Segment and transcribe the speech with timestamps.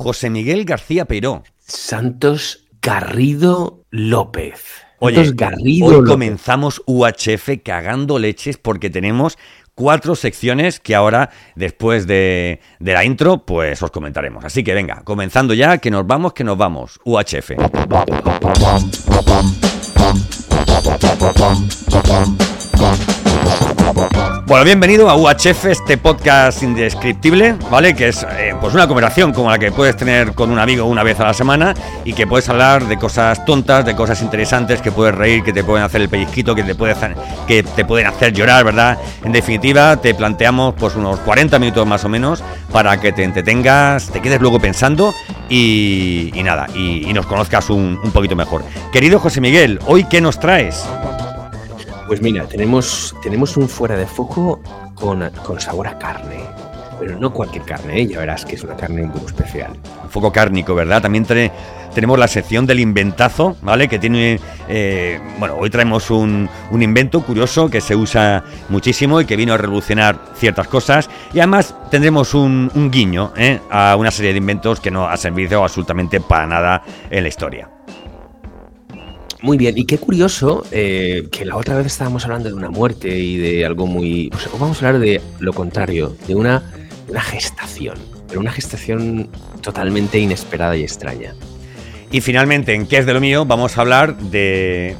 [0.00, 1.42] José Miguel García Peiró.
[1.58, 4.64] Santos Garrido López.
[4.98, 5.30] Oye,
[5.82, 9.36] hoy comenzamos UHF cagando leches porque tenemos
[9.74, 14.42] cuatro secciones que ahora, después de, de, la intro, pues os comentaremos.
[14.42, 16.98] Así que venga, comenzando ya, que nos vamos, que nos vamos.
[17.04, 17.52] UHF.
[24.50, 27.94] Bueno, bienvenido a UHF, este podcast indescriptible, ¿vale?
[27.94, 31.04] Que es eh, pues una conversación como la que puedes tener con un amigo una
[31.04, 31.72] vez a la semana
[32.04, 35.62] y que puedes hablar de cosas tontas, de cosas interesantes, que puedes reír, que te
[35.62, 37.14] pueden hacer el pellizquito, que te, puede hacer,
[37.46, 38.98] que te pueden hacer llorar, ¿verdad?
[39.22, 44.10] En definitiva, te planteamos pues unos 40 minutos más o menos para que te entretengas,
[44.10, 45.14] te quedes luego pensando
[45.48, 48.64] y, nada, y, nos conozcas un, un poquito mejor.
[48.92, 50.84] Querido José Miguel, ¿hoy qué nos traes?
[52.10, 54.60] Pues mira, tenemos, tenemos un fuera de foco
[54.96, 56.40] con, con sabor a carne.
[56.98, 58.06] Pero no cualquier carne, ¿eh?
[58.08, 59.78] ya verás que es una carne un poco especial.
[60.08, 61.00] Foco cárnico, ¿verdad?
[61.00, 63.86] También tenemos la sección del inventazo, ¿vale?
[63.86, 64.40] Que tiene.
[64.68, 69.54] Eh, bueno, hoy traemos un, un, invento curioso que se usa muchísimo y que vino
[69.54, 71.08] a revolucionar ciertas cosas.
[71.32, 73.60] Y además tendremos un, un guiño ¿eh?
[73.70, 77.70] a una serie de inventos que no ha servido absolutamente para nada en la historia.
[79.42, 83.08] Muy bien, y qué curioso eh, que la otra vez estábamos hablando de una muerte
[83.18, 84.28] y de algo muy...
[84.30, 86.62] Pues vamos a hablar de lo contrario, de una,
[87.08, 89.30] una gestación, pero una gestación
[89.62, 91.34] totalmente inesperada y extraña.
[92.12, 93.46] Y finalmente, en ¿Qué es de lo mío?
[93.46, 94.96] Vamos a hablar de,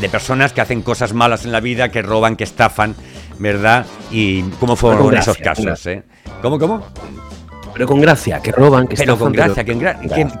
[0.00, 2.94] de personas que hacen cosas malas en la vida, que roban, que estafan,
[3.38, 3.84] ¿verdad?
[4.10, 6.04] Y cómo fueron esos casos, ¿eh?
[6.40, 6.86] ¿Cómo, cómo?
[7.74, 9.74] Pero con gracia, que roban, que Pero con gracia, que,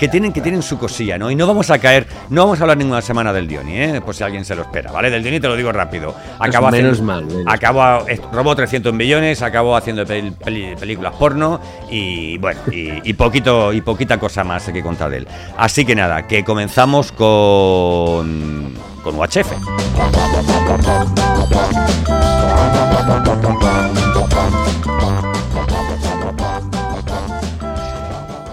[0.08, 1.32] tienen, que tienen su cosilla, ¿no?
[1.32, 4.00] Y no vamos a caer, no vamos a hablar ninguna semana del Dioni, ¿eh?
[4.00, 5.10] Por si alguien se lo espera, ¿vale?
[5.10, 6.14] Del Dioni te lo digo rápido.
[6.38, 7.26] Acabó menos mal.
[7.46, 14.44] Acabó, robó 300 millones, acabó haciendo películas porno y, bueno, y, poquito, y poquita cosa
[14.44, 15.28] más hay que contar de él.
[15.56, 19.52] Así que nada, que comenzamos con, con UHF.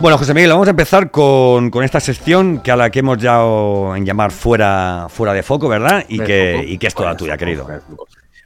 [0.02, 3.40] Bueno, José Miguel, vamos a empezar con, esta sección que a la que hemos ya
[3.96, 6.06] en llamar fuera, fuera de foco, ¿verdad?
[6.10, 7.68] Y, que, que, es toda tuya, querido.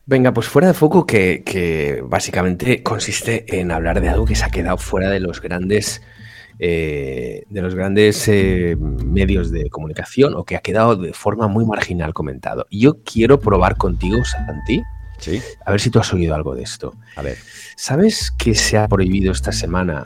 [0.05, 4.49] Venga, pues fuera de foco que, básicamente consiste en hablar de algo que se ha
[4.49, 6.01] quedado fuera de los grandes,
[6.59, 11.65] eh, de los grandes eh, medios de comunicación o que ha quedado de forma muy
[11.65, 12.67] marginal comentado.
[12.69, 14.83] Yo quiero probar contigo, Santi,
[15.19, 15.41] ¿Sí?
[15.65, 16.95] a ver si tú has oído algo de esto.
[17.15, 17.37] A ver.
[17.77, 20.05] ¿Sabes que se ha prohibido esta semana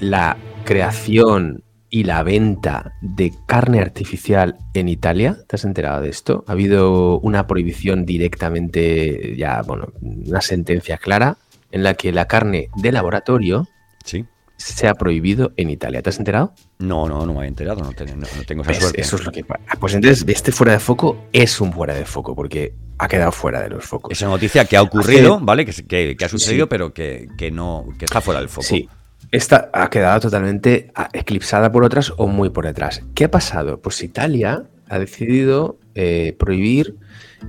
[0.00, 5.38] la creación y la venta de carne artificial en Italia.
[5.46, 6.44] ¿Te has enterado de esto?
[6.48, 11.38] Ha habido una prohibición directamente, ya, bueno, una sentencia clara
[11.70, 13.68] en la que la carne de laboratorio
[14.04, 14.24] sí.
[14.56, 16.02] se ha prohibido en Italia.
[16.02, 16.52] ¿Te has enterado?
[16.80, 19.00] No, no, no me he enterado, no, tengo esa pues suerte.
[19.00, 19.62] Eso es lo que pasa.
[19.78, 23.60] Pues entonces, este fuera de foco es un fuera de foco, porque ha quedado fuera
[23.60, 24.10] de los focos.
[24.10, 25.64] Es una noticia que ha ocurrido, ¿vale?
[25.64, 28.66] Que, ha sucedido, pero que, no, que está fuera del foco.
[28.66, 28.88] Sí.
[29.34, 33.02] Esta ha quedado totalmente ah, eclipsada por otras o muy por detrás.
[33.16, 33.80] ¿Qué ha pasado?
[33.80, 36.94] Pues Italia ha decidido eh, prohibir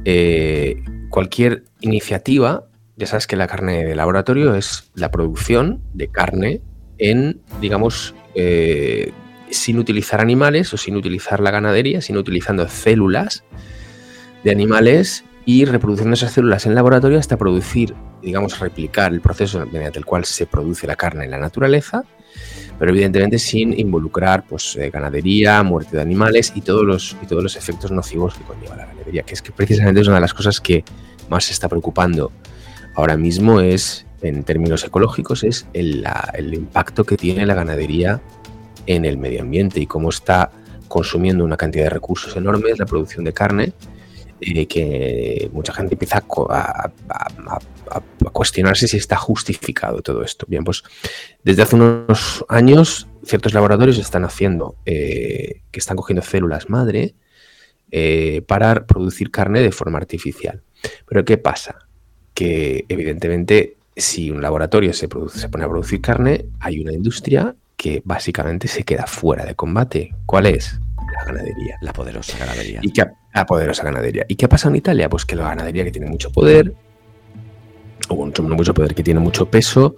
[0.04, 2.66] eh, cualquier iniciativa.
[2.96, 6.62] Ya sabes que la carne de laboratorio es la producción de carne
[6.98, 9.12] en, digamos, eh,
[9.52, 13.44] sin utilizar animales o sin utilizar la ganadería, sino utilizando células
[14.44, 17.96] de animales y reproduciendo esas células en laboratorio hasta producir
[18.26, 22.04] digamos, replicar el proceso mediante el cual se produce la carne en la naturaleza,
[22.78, 27.44] pero evidentemente sin involucrar pues, eh, ganadería, muerte de animales y todos, los, y todos
[27.44, 30.34] los efectos nocivos que conlleva la ganadería, que es que precisamente es una de las
[30.34, 30.84] cosas que
[31.30, 32.32] más se está preocupando
[32.96, 38.22] ahora mismo es, en términos ecológicos, es el, el impacto que tiene la ganadería
[38.88, 40.52] en el medio ambiente y cómo está
[40.88, 43.74] consumiendo una cantidad de recursos enormes la producción de carne
[44.48, 46.92] eh, que mucha gente empieza a,
[48.32, 50.46] cuestionarse si está justificado todo esto.
[50.48, 50.84] Bien, pues
[51.44, 57.16] desde hace unos años ciertos laboratorios están haciendo, eh, que están cogiendo células madre
[57.92, 60.62] eh, para producir carne de forma artificial.
[61.08, 61.88] Pero ¿qué pasa?
[62.34, 67.56] Que evidentemente si un laboratorio se, produce, se pone a producir carne, hay una industria
[67.78, 70.14] que básicamente se queda fuera de combate.
[70.26, 70.80] ¿Cuál es?
[71.14, 71.78] La ganadería.
[71.82, 72.80] La poderosa ganadería.
[72.84, 73.06] Y que,
[73.36, 74.26] la poderosa ganadería.
[74.28, 75.10] ¿Y qué pasa en Italia?
[75.10, 76.74] Pues que la ganadería que tiene mucho poder,
[78.08, 79.98] o mucho, mucho poder, que tiene mucho peso,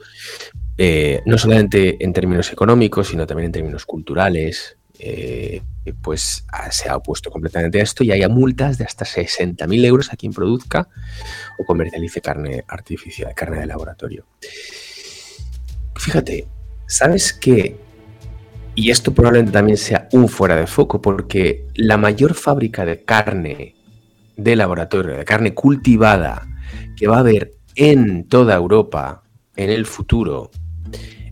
[0.78, 5.62] eh, no solamente en términos económicos, sino también en términos culturales, eh,
[6.01, 10.18] pues se ha opuesto completamente a esto y hay multas de hasta 60.000 euros a
[10.18, 10.89] quien produzca
[11.60, 14.25] o comercialice carne artificial, carne de laboratorio.
[15.95, 16.48] Fíjate,
[16.88, 17.87] ¿sabes que
[18.77, 23.74] Y esto probablemente también sea un fuera de foco, porque la mayor fábrica de carne
[24.35, 26.47] de laboratorio, de carne cultivada,
[26.95, 29.24] que va a haber en toda Europa
[29.56, 30.51] en el futuro,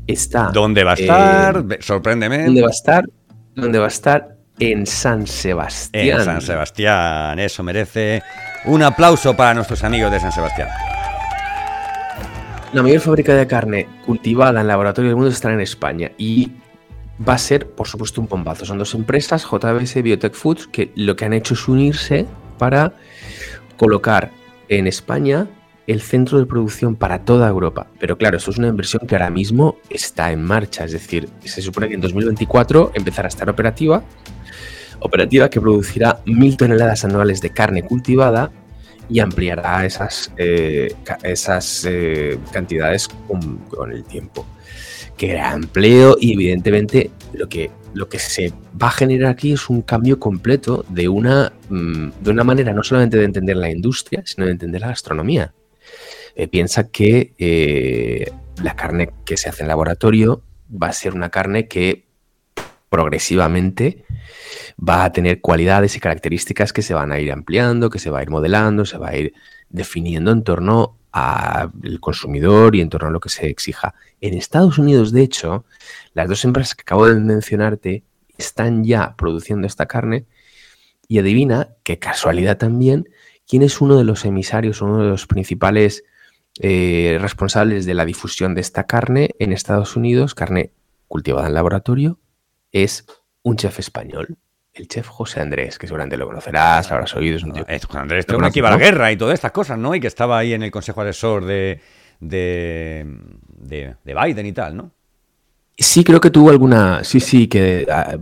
[0.08, 0.50] está.
[0.52, 1.64] ¿Dónde va a estar?
[1.82, 2.46] Sorpréndeme.
[2.46, 3.06] ¿Dónde va a estar?
[3.54, 4.38] ¿Dónde va a estar?
[4.58, 6.20] En San Sebastián.
[6.22, 7.38] En San Sebastián.
[7.38, 8.24] Eso merece
[8.66, 10.70] un aplauso para nuestros amigos de San Sebastián.
[12.74, 16.52] La mayor fábrica de carne cultivada en laboratorio del mundo estará en España y
[17.28, 18.66] va a ser, por supuesto, un bombazo.
[18.66, 22.26] Son dos empresas, JBS y Biotech Foods, que lo que han hecho es unirse
[22.58, 22.94] para
[23.78, 24.32] colocar
[24.70, 25.48] en España
[25.88, 27.88] el centro de producción para toda Europa.
[28.00, 30.84] Pero claro, esto es una inversión que ahora mismo está en marcha.
[30.86, 34.04] Es decir, se supone que en 2024 empezará a estar operativa.
[35.00, 38.52] Operativa que producirá mil toneladas anuales de carne cultivada
[39.10, 44.46] y ampliará esas, eh, esas eh, cantidades con, el tiempo.
[45.18, 48.52] Creará empleo y evidentemente lo que, lo que se
[48.82, 52.84] va a generar aquí es un cambio completo de una, mm, de una manera no
[52.84, 55.54] solamente de entender la industria, sino de entender la gastronomía.
[56.36, 58.32] Eh, piensa que eh,
[58.62, 60.42] la carne que se hace en laboratorio
[60.72, 62.06] va a ser una carne que
[62.90, 64.06] progresivamente
[64.78, 68.20] va a tener cualidades y características que se van a ir ampliando, que se va
[68.20, 69.34] a ir modelando, se va a ir
[69.70, 73.96] definiendo en torno al consumidor y en torno a lo que se exija.
[74.20, 75.64] En Estados Unidos, de hecho,
[76.14, 78.04] las dos empresas que acabo de mencionarte
[78.38, 80.26] están ya produciendo esta carne
[81.08, 83.08] y adivina, qué casualidad también,
[83.48, 86.04] quién es uno de los emisarios, uno de los principales
[86.60, 90.74] eh, responsables de la difusión de esta carne en Estados Unidos, carne
[91.08, 92.20] cultivada en laboratorio,
[92.74, 93.06] es
[93.42, 94.38] un chef español,
[94.76, 97.38] el chef José Andrés, que seguramente lo conocerás, habrás oído.
[97.38, 99.96] Es un tío, José Andrés, que aquí va la guerra y todas estas cosas, ¿no?
[99.96, 101.80] Y que estaba ahí en el consejo asesor de,
[102.20, 103.06] de,
[103.48, 104.92] de, Biden y tal, ¿no?
[105.78, 107.04] Sí, creo que tuvo alguna.
[107.04, 108.18] Sí, sí, que ah,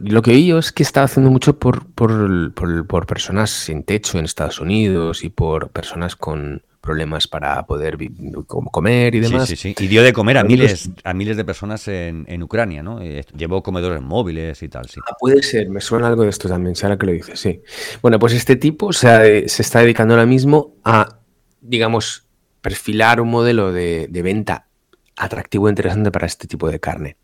[0.00, 2.54] lo, que oí es que estaba haciendo mucho por, por,
[2.86, 7.98] por, personas sin techo en Estados Unidos y por personas con, problemas para poder
[8.46, 9.48] comer y demás.
[9.48, 9.84] Sí, sí, sí.
[9.84, 13.02] Y dio de comer a miles, a miles de personas en, Ucrania, ¿no?
[13.02, 15.00] Eh, llevó comedores móviles y tal, sí.
[15.06, 17.60] Ah, puede ser, me suena algo de esto también, ahora que lo dices, sí.
[18.00, 21.18] Bueno, pues este tipo se, se está dedicando ahora mismo a,
[21.60, 22.26] digamos,
[22.66, 24.66] perfilar un modelo de, venta
[25.14, 27.16] atractivo e interesante para este tipo de carne.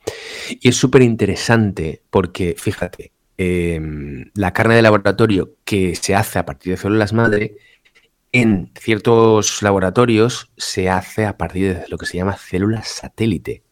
[0.49, 6.47] Y es súper interesante porque, fíjate, em, la carne de laboratorio que se hace a
[6.47, 7.57] partir de células madre
[8.33, 13.63] en ciertos laboratorios se hace a partir de lo que se llama células satélite.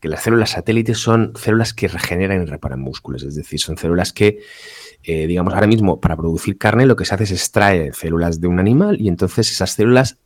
[0.00, 4.12] Que las células satélite son células que regeneran y reparan músculos, es decir, son células
[4.12, 4.40] que,
[5.02, 8.48] eh, digamos, ahora mismo para producir carne lo que se hace es extraer células de
[8.48, 10.18] un animal y entonces esas células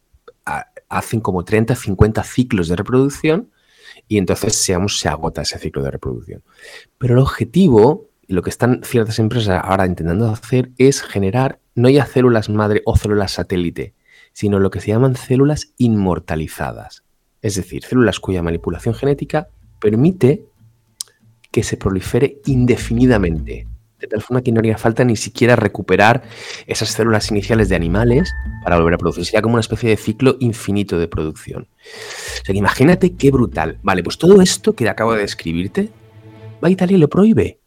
[0.46, 3.50] ah, hacen como 30, 50 ciclos de reproducción
[4.08, 6.42] y entonces se agota ese ciclo de reproducción.
[6.98, 12.06] Pero el objetivo, lo que están ciertas empresas ahora intentando hacer es generar no ya
[12.06, 13.94] células madre o células satélite,
[14.32, 17.04] sino lo que se llaman células inmortalizadas.
[17.42, 19.48] Es decir, células cuya manipulación genética
[19.78, 20.46] permite
[21.50, 23.66] que se prolifere indefinidamente,
[24.00, 26.22] de tal forma que no haría falta ni siquiera recuperar
[26.66, 28.32] esas células iniciales de animales
[28.64, 29.26] para volver a producir.
[29.26, 31.68] Sería como una especie de ciclo infinito de producción.
[32.40, 33.78] O sea, imagínate qué brutal.
[33.82, 35.90] Vale, pues todo esto que acabo de describirte,
[36.64, 37.61] va a Italia y lo prohíbe.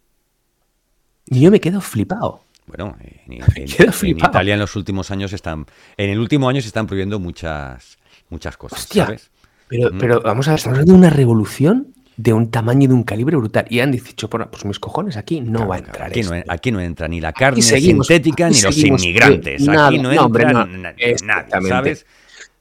[1.28, 2.42] Y yo me quedo flipado.
[2.68, 3.44] Bueno, en,
[4.18, 5.66] Italia en los últimos años están,
[5.98, 7.98] en el último año se están prohibiendo muchas,
[8.30, 8.88] muchas cosas.
[9.68, 9.98] Pero, mm.
[9.98, 13.04] pero vamos a ver, estamos hablando de una revolución de un tamaño y de un
[13.04, 13.66] calibre brutal.
[13.70, 16.10] Y han dicho, pues mis cojones, aquí no va a entrar.
[16.10, 19.68] Aquí, no, aquí no entra ni la carne sintética ni los inmigrantes.
[19.68, 21.18] aquí no, entra nadie,
[21.68, 22.06] ¿sabes?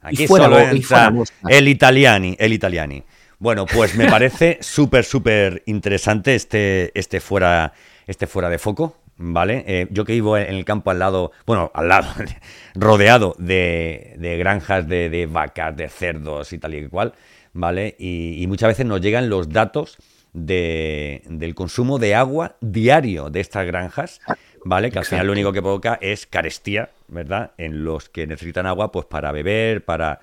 [0.02, 1.12] Aquí solo entra
[1.48, 3.02] el italiani, el italiani.
[3.38, 7.72] Bueno, pues me parece súper, súper interesante este, este, fuera,
[8.06, 8.96] este fuera de foco.
[9.16, 9.64] ¿vale?
[9.66, 12.08] Eh, yo que vivo en el campo al lado, bueno, al lado,
[12.74, 17.14] rodeado de, granjas de, vacas, de cerdos y tal y cual,
[17.52, 17.94] ¿vale?
[17.98, 19.98] Y, muchas veces nos llegan los datos
[20.32, 24.20] del consumo de agua diario de estas granjas,
[24.64, 24.90] ¿vale?
[24.90, 27.52] Que al final lo único que provoca es carestía, ¿verdad?
[27.56, 30.20] En los que necesitan agua, pues para beber, para,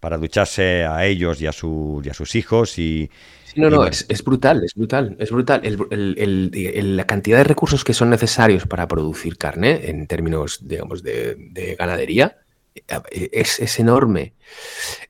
[0.00, 3.10] para ducharse a ellos y a, y a sus hijos y,
[3.56, 5.62] no, no, es, brutal, es brutal, es brutal.
[5.90, 12.38] la cantidad de recursos que son necesarios para producir carne en términos, digamos, de, ganadería
[12.74, 14.34] eh, es, enorme.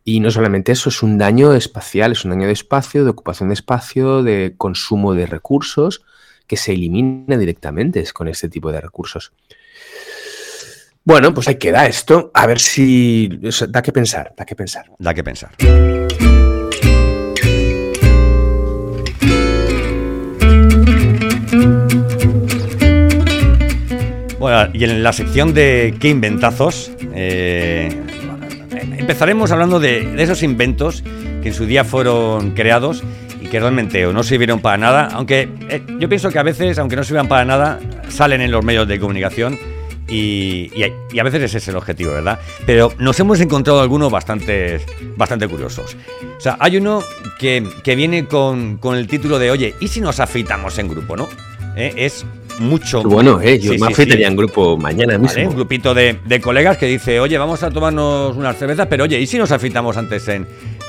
[0.05, 3.49] Y no solamente eso, es un daño espacial, es un daño de espacio, de ocupación
[3.49, 6.03] de espacio, de consumo de recursos
[6.47, 9.33] que se elimina directamente con este tipo de recursos.
[11.05, 12.31] Bueno, pues ahí queda esto.
[12.33, 13.29] A ver si.
[13.69, 14.91] Da que pensar, da que pensar.
[14.99, 15.51] Da que pensar.
[24.73, 26.91] Y en la sección de ¿Qué inventazos?
[27.15, 27.89] Eh,
[28.99, 31.03] empezaremos hablando de, esos inventos
[31.43, 33.03] que en su día fueron creados
[33.41, 36.79] y que realmente o no sirvieron para nada, aunque eh, yo pienso que a veces,
[36.79, 39.59] aunque no sirvan para nada, salen en los medios de comunicación
[40.09, 40.71] y,
[41.19, 42.39] a veces ese es el objetivo, ¿verdad?
[42.67, 44.81] Pero nos hemos encontrado algunos bastante,
[45.17, 45.97] bastante curiosos.
[46.37, 47.03] O sea, hay uno
[47.39, 51.29] que, viene con, con, el título de, oye, ¿y si nos afeitamos en grupo, no?
[51.77, 52.25] Eh, es
[52.59, 53.03] mucho.
[53.03, 55.49] Bueno, eh, yo me afeitaría en grupo mañana mismo.
[55.49, 59.27] Un grupito de, colegas que dice, oye, vamos a tomarnos unas cervezas, pero oye, ¿y
[59.27, 60.47] si nos afeitamos antes en.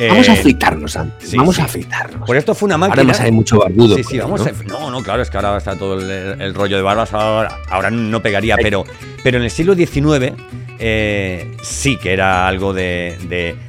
[0.10, 1.36] vamos a afeitarnos antes.
[1.36, 2.28] vamos a afeitarnos.
[2.28, 3.02] Por esto fue una máquina.
[3.02, 3.96] Ahora hay mucho barbudo.
[3.96, 4.48] Sí, sí, vamos ¿no?
[4.48, 7.92] A, no, no, claro, es que ahora está todo el, rollo de barbas, ahora, ahora
[7.92, 8.86] no pegaría, pero,
[9.24, 10.34] pero en el siglo XIX.
[10.80, 13.18] Eh, sí que era algo de,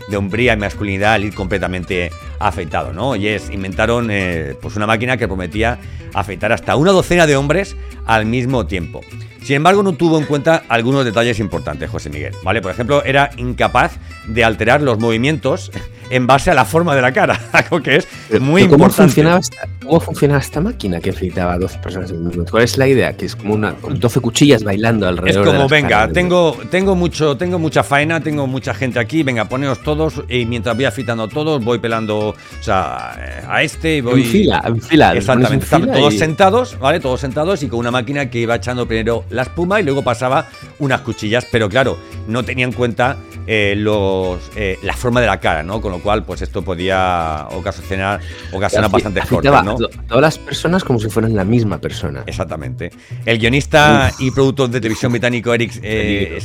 [0.08, 3.14] de, hombría y masculinidad ir completamente afeitado, ¿no?
[3.16, 5.78] Y es, inventaron eh, pues una máquina que prometía
[6.14, 9.02] afeitar hasta una docena de hombres al mismo tiempo.
[9.42, 12.34] Sin embargo, no tuvo en cuenta algunos detalles importantes, José Miguel.
[12.42, 12.60] ¿vale?
[12.60, 15.70] Por ejemplo, era incapaz de alterar los movimientos
[16.10, 18.08] en base a la forma de la cara, algo que es
[18.40, 19.12] muy ¿cómo importante.
[19.12, 22.50] Funcionaba esta, ¿Cómo funcionaba esta máquina que afeitaba a 12 personas en minuto?
[22.50, 23.16] ¿Cuál es la idea?
[23.16, 25.46] Que es como una 12 cuchillas bailando alrededor.
[25.46, 29.82] Es como, venga, tengo, tengo, mucho, tengo mucha faena, tengo mucha gente aquí, venga, poneos
[29.82, 34.22] todos y mientras voy afeitando todos, voy pelando o sea, a este y voy...
[34.22, 35.14] En fila, en fila.
[35.14, 36.98] Exactamente, todos sentados, ¿vale?
[36.98, 40.48] Todos sentados y con una máquina que iba echando primero la espuma y luego pasaba
[40.80, 41.96] unas cuchillas, pero claro,
[42.26, 45.80] no tenía en cuenta eh, los, eh, la forma de la cara, ¿no?
[45.80, 48.20] Con lo cual, pues esto podía ocasionar,
[48.52, 49.76] ocasionar bastante cortes, ¿no?
[49.76, 52.24] Todas las personas como si fueran la misma persona.
[52.26, 52.90] Exactamente.
[53.24, 56.38] El guionista y productor de televisión británico Eric eh,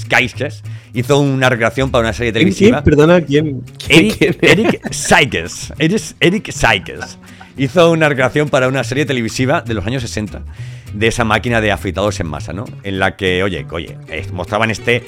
[0.94, 2.84] hizo una recreación para una serie televisiva.
[2.84, 3.64] Perdona, ¿quién?
[3.90, 5.74] Eric, Eric Sykes.
[6.20, 7.18] Eric Sykes.
[7.58, 10.44] Hizo una recreación para una serie televisiva de los años 60
[10.94, 12.66] de esa máquina de afeitados en masa, ¿no?
[12.84, 13.98] En la que, oye, oye,
[14.34, 15.04] mostraban este,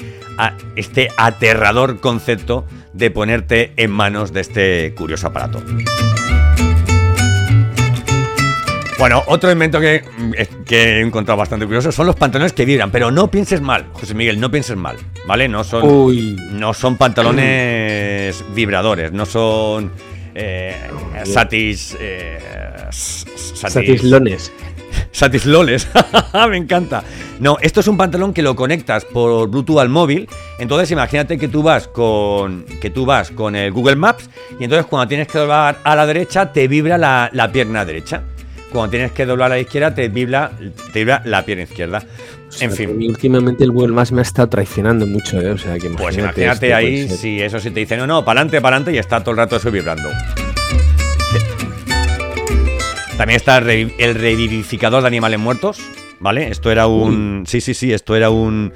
[0.75, 5.61] este aterrador concepto de ponerte en manos de este curioso aparato.
[8.99, 10.03] Bueno, otro invento que,
[10.65, 14.13] que, he encontrado bastante curioso son los pantalones que vibran, pero no pienses mal, José
[14.13, 14.95] Miguel, no pienses mal,
[15.27, 15.49] ¿vale?
[15.49, 19.91] No son, no son pantalones vibradores, no son
[20.35, 20.75] eh,
[21.25, 22.39] satis, eh,
[22.91, 24.53] satis, lones.
[25.13, 25.87] Satisloles,
[26.49, 27.03] me encanta.
[27.39, 30.27] No, esto es un pantalón que lo conectas por Bluetooth al móvil.
[30.57, 34.27] Entonces imagínate que tú vas con que tú vas con el Google Maps
[34.59, 38.23] y entonces cuando tienes que doblar a la derecha te vibra la, pierna derecha.
[38.71, 40.51] Cuando tienes que doblar a la izquierda te vibra,
[40.91, 42.03] te vibra la pierna izquierda.
[42.59, 42.89] en fin.
[43.07, 45.51] Últimamente el Google Maps me ha estado traicionando mucho, ¿eh?
[45.51, 48.61] O sea, que pues imagínate ahí, si eso sí te dice, no, no, para adelante,
[48.61, 50.09] para adelante y está todo el rato eso vibrando.
[53.17, 55.79] También está el, revivificador de animales muertos,
[56.19, 56.49] ¿vale?
[56.49, 57.43] Esto era un...
[57.45, 58.73] Sí, sí, sí, esto era un...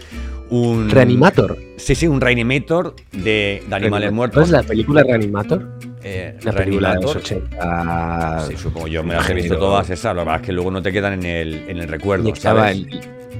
[0.49, 1.57] Un, Reanimator.
[1.75, 4.45] Sí, sí, un Reanimator de, animales muertos.
[4.45, 5.67] ¿Es la película Reanimator?
[6.03, 8.45] Eh, la película de los 80.
[8.47, 10.15] Sí, supongo yo, me las he visto todas esas.
[10.15, 12.29] La verdad es que luego no te quedan en el, en el recuerdo.
[12.29, 12.87] Inyectaba, el,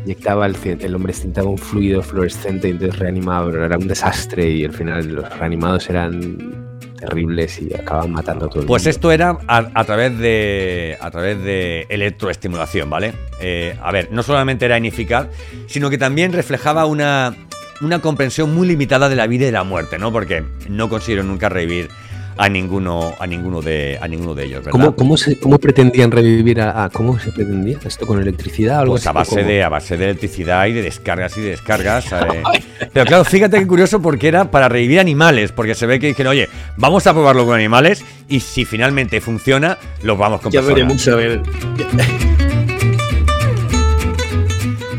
[0.06, 4.66] el, el, hombre estintaba un fluido fluorescente y entonces reanimaba, pero era un desastre y
[4.66, 6.67] al final los reanimados eran
[6.98, 11.42] terribles y acaban matando a todo el Pues esto era a, través de a través
[11.42, 13.14] de electroestimulación, ¿vale?
[13.40, 15.28] Eh, a ver, no solamente era ineficaz,
[15.68, 17.36] sino que también reflejaba una,
[17.82, 20.12] una comprensión muy limitada de la vida y de la muerte, ¿no?
[20.12, 21.90] Porque no consiguieron nunca revivir
[22.38, 24.60] a ninguno, a ninguno de, a ninguno de ellos.
[24.66, 24.72] ¿verdad?
[24.96, 28.82] ¿Cómo, cómo, pretendían revivir a, cómo se pretendía esto con electricidad?
[28.82, 32.06] Algo pues a base de a base de electricidad y de descargas y de descargas.
[32.28, 32.90] Eh.
[32.92, 36.32] Pero claro, fíjate qué curioso porque era para revivir animales, porque se ve que dijeron,
[36.32, 41.08] oye, vamos a probarlo con animales y si finalmente funciona, los vamos con ya veremos
[41.08, 41.42] a ver.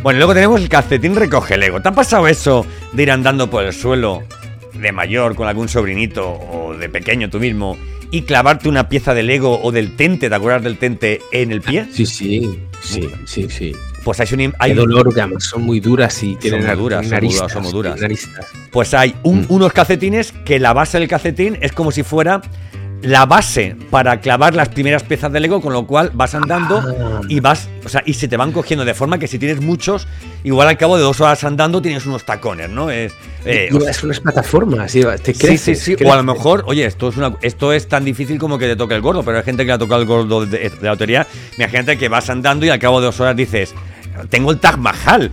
[0.02, 1.82] Bueno, luego tenemos el calcetín recoge Lego.
[1.82, 4.22] ¿Te ha pasado eso de ir andando por el suelo
[4.80, 7.76] de mayor con algún sobrinito o de pequeño tú mismo
[8.10, 11.60] y clavarte una pieza de Lego o del tente, ¿te acuerdas del tente en el
[11.60, 11.86] pie?
[11.92, 13.72] Sí, sí, sí, sí, sí.
[14.04, 17.62] Pues hay un hay dolor que además son muy duras y tienen son duras, son,
[17.62, 18.00] muy duras.
[18.70, 19.42] Pues hay mm.
[19.48, 22.40] unos calcetines que la base del calcetín es como si fuera
[23.02, 27.20] la base para clavar las primeras piezas de Lego, con lo cual vas andando ah.
[27.28, 30.08] y vas, o sea, y se te van cogiendo de forma que si tienes muchos,
[30.42, 32.90] igual al cabo de dos horas andando tienes unos tacones, ¿no?
[32.90, 33.12] Es,
[33.44, 36.04] eh, es unas plataformas, te crees, sí, sí, sí.
[36.04, 38.76] O a lo mejor, oye, esto es una, esto es tan difícil como que te
[38.76, 41.26] toque el gordo, pero hay gente que le ha tocado el gordo de, la lotería.
[41.56, 43.74] Imagínate que vas andando y al cabo de dos horas dices,
[44.28, 45.30] tengo el Taj Mahal,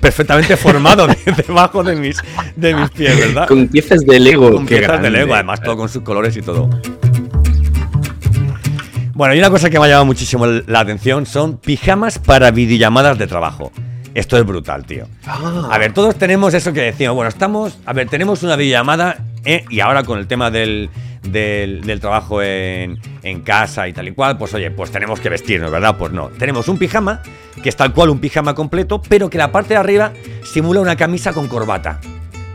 [0.00, 1.06] perfectamente formado
[1.46, 2.18] debajo de mis,
[2.56, 3.46] de mis pies, ¿verdad?
[3.46, 4.52] Con piezas de Lego.
[4.52, 6.70] Con piezas de Lego, además todo con sus colores y todo.
[9.14, 13.18] Bueno, y una cosa que me ha llamado muchísimo la atención son pijamas para videollamadas
[13.18, 13.70] de trabajo.
[14.14, 15.06] Esto es brutal, tío.
[15.26, 15.68] Ah.
[15.70, 17.14] A ver, todos tenemos eso que decimos.
[17.14, 17.78] Bueno, estamos.
[17.86, 20.90] A ver, tenemos una videollamada eh, y ahora con el tema del,
[21.22, 25.70] del, trabajo en, en, casa y tal y cual, pues oye, pues tenemos que vestirnos,
[25.70, 25.96] ¿verdad?
[25.96, 26.28] Pues no.
[26.28, 27.22] Tenemos un pijama,
[27.62, 30.12] que es tal cual un pijama completo, pero que la parte de arriba
[30.44, 32.00] simula una camisa con corbata.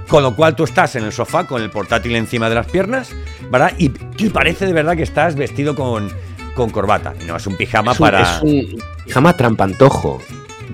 [0.07, 3.09] Con lo cual tú estás en el sofá con el portátil encima de las piernas,
[3.49, 3.73] ¿verdad?
[3.77, 3.89] Y,
[4.29, 6.11] parece de verdad que estás vestido con,
[6.53, 7.13] con corbata.
[7.25, 8.21] No, es un pijama para.
[8.21, 10.21] Es un pijama trampantojo.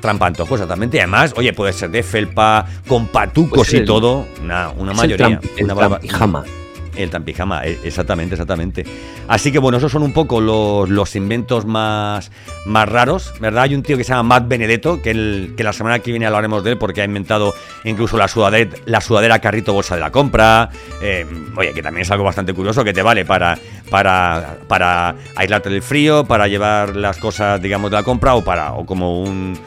[0.02, 0.98] Trampantojo, exactamente.
[0.98, 4.26] Y además, oye, puede ser de felpa, con patucos y todo.
[4.44, 5.40] Una, una mayoría.
[5.62, 6.44] Una pijama.
[6.96, 8.86] El tampijama, e, exactamente, exactamente.
[9.28, 12.32] Así que bueno, esos son un poco los, los inventos más,
[12.66, 13.64] más raros, ¿verdad?
[13.64, 16.26] Hay un tío que se llama Matt Benedetto, que, el, que la semana que viene
[16.26, 17.54] hablaremos de él porque ha inventado
[17.86, 20.70] incluso la sudadera, la sudadera carrito bolsa de la compra.
[21.02, 23.58] Eh, oye, que también es algo bastante curioso que te vale para,
[23.90, 28.74] para, para aislarte del frío, para llevar las cosas, digamos, de la compra o para
[28.74, 29.58] o como un,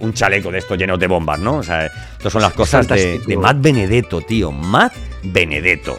[0.00, 1.58] un, chaleco de estos llenos de bombas, ¿no?
[1.58, 4.50] O sea, estas son las cosas de, de Matt Benedetto, tío.
[4.50, 5.98] Matt Benedetto.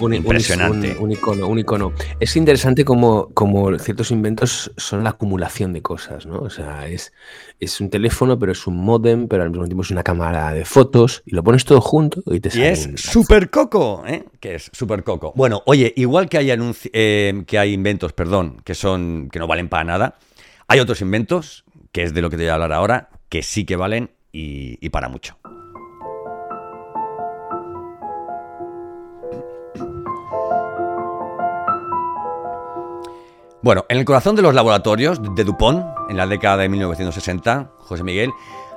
[0.00, 0.96] Un, Impresionante.
[0.98, 1.92] Un, icono, un icono.
[2.18, 6.38] Es interesante como, como ciertos inventos son la acumulación de cosas, ¿no?
[6.38, 7.12] O sea, es,
[7.58, 10.64] es un teléfono, pero es un modem, pero al mismo tiempo es una cámara de
[10.64, 12.64] fotos y lo pones todo junto y te sale.
[12.64, 14.24] Y es super coco, ¿eh?
[14.40, 15.32] Que es super coco.
[15.36, 16.50] Bueno, oye, igual que hay,
[16.92, 20.18] eh, que hay inventos, perdón, que son que no valen para nada,
[20.66, 23.64] hay otros inventos, que es de lo que te voy a hablar ahora, que sí
[23.64, 25.36] que valen y para mucho.
[33.62, 38.02] Bueno, en el corazón de los laboratorios de Dupont, en la década de 1960, José
[38.02, 38.30] Miguel,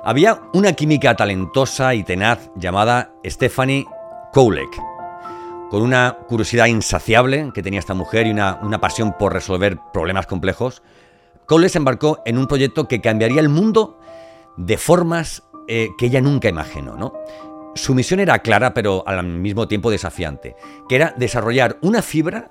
[0.04, 3.86] había una química talentosa y tenaz llamada Stephanie
[4.34, 4.68] Koulek,
[5.70, 10.82] con una curiosidad insaciable que tenía esta mujer y una, pasión por resolver problemas complejos.
[11.46, 13.98] Koulek se embarcó en un proyecto que cambiaría el mundo
[14.58, 17.14] de formas eh, que ella nunca imaginó, ¿no?
[17.74, 20.56] Su misión era clara, pero al mismo tiempo desafiante,
[20.90, 22.50] que era desarrollar una fibra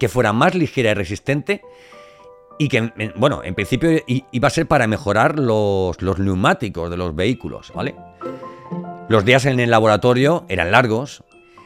[0.00, 1.62] que fuera más ligera y resistente
[2.58, 7.14] y que, bueno, en principio iba a ser para mejorar los, los neumáticos de los
[7.14, 7.94] vehículos, ¿vale?
[9.08, 11.22] Los días en el laboratorio eran largos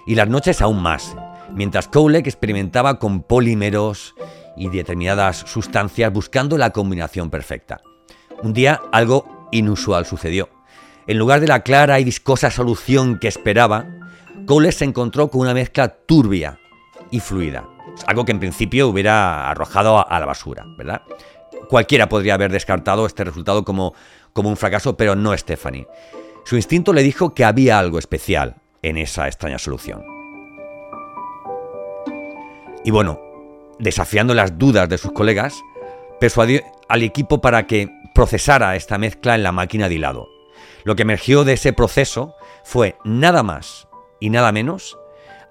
[0.06, 1.16] y las noches aún más,
[1.52, 4.14] mientras Kowlek experimentaba con polímeros
[4.56, 7.80] y determinadas sustancias buscando la combinación perfecta.
[8.42, 10.48] Un día algo inusual sucedió.
[11.06, 13.86] En lugar de la clara y viscosa solución que esperaba,
[14.46, 16.58] Cowley se encontró con una mezcla turbia
[17.10, 17.68] y fluida.
[18.06, 21.02] Algo que en principio hubiera arrojado a la basura, ¿verdad?
[21.68, 23.94] Cualquiera podría haber descartado este resultado como,
[24.32, 25.86] como un fracaso, pero no Stephanie.
[26.44, 30.04] Su instinto le dijo que había algo especial en esa extraña solución.
[32.84, 33.18] Y bueno,
[33.78, 35.62] desafiando las dudas de sus colegas,
[36.20, 40.28] persuadió al equipo para que procesara esta mezcla en la máquina de hilado.
[40.84, 43.88] Lo que emergió de ese proceso fue nada más
[44.20, 44.98] y nada menos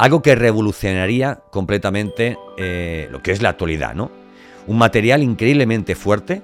[0.03, 4.11] algo que revolucionaría completamente eh, lo que es la actualidad, ¿no?
[4.67, 6.41] Un material increíblemente fuerte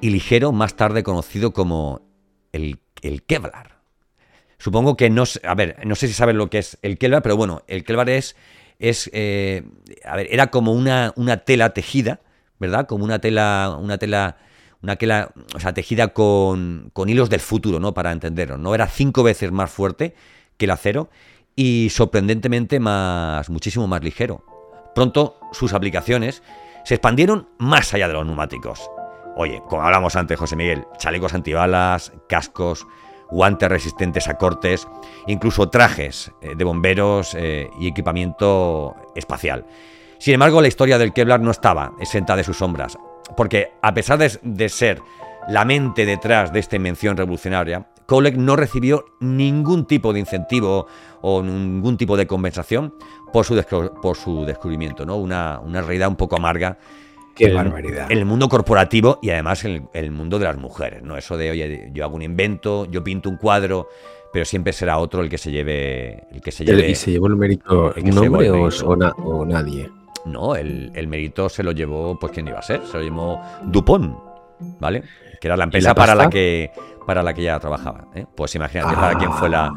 [0.00, 2.02] y ligero, más tarde conocido como
[2.50, 2.80] el,
[3.28, 3.78] Kevlar.
[4.58, 7.36] Supongo que no a ver, no sé si saben lo que es el Kevlar, pero
[7.36, 8.34] bueno, el Kevlar es,
[8.80, 9.62] es eh,
[10.04, 12.18] a ver, era como una, una tela tejida,
[12.58, 12.88] ¿verdad?
[12.88, 14.38] Como una tela, una tela,
[14.82, 17.94] una tela, o sea, tejida con, con hilos del futuro, ¿no?
[17.94, 18.74] Para entenderlo, ¿no?
[18.74, 20.16] Era cinco veces más fuerte
[20.56, 21.10] que el acero
[21.58, 24.44] y sorprendentemente más, muchísimo más ligero.
[24.94, 26.44] Pronto sus aplicaciones
[26.84, 28.88] se expandieron más allá de los neumáticos.
[29.34, 32.86] Oye, como hablamos antes, José Miguel, chalecos antibalas, cascos,
[33.28, 34.86] guantes resistentes a cortes,
[35.26, 39.66] incluso trajes eh, de bomberos eh, y equipamiento espacial.
[40.18, 42.96] Sin embargo, la historia del Kevlar no estaba exenta de sus sombras,
[43.36, 45.02] porque a pesar de, de ser
[45.48, 50.86] la mente detrás de esta invención revolucionaria, Kolek no recibió ningún tipo de incentivo
[51.20, 52.94] o ningún tipo de compensación
[53.34, 53.62] por su,
[54.00, 55.16] por su descubrimiento, ¿no?
[55.16, 56.78] Una, realidad un poco amarga.
[57.36, 58.10] Qué barbaridad.
[58.10, 61.18] En el mundo corporativo y además en el, mundo de las mujeres, ¿no?
[61.18, 63.88] Eso de, oye, yo hago un invento, yo pinto un cuadro,
[64.32, 66.24] pero siempre será otro el que se lleve.
[66.32, 69.90] El que se lleve ¿Y se llevó el mérito un hombre o, nadie?
[70.24, 73.38] No, el, el, mérito se lo llevó, pues quién iba a ser, se lo llevó
[73.64, 74.16] Dupont,
[74.80, 75.02] ¿vale?
[75.40, 76.70] Que era la empresa para la que
[77.06, 78.08] para la que ella trabajaba.
[78.14, 78.26] ¿eh?
[78.36, 79.72] Pues imagínate para quién fue la,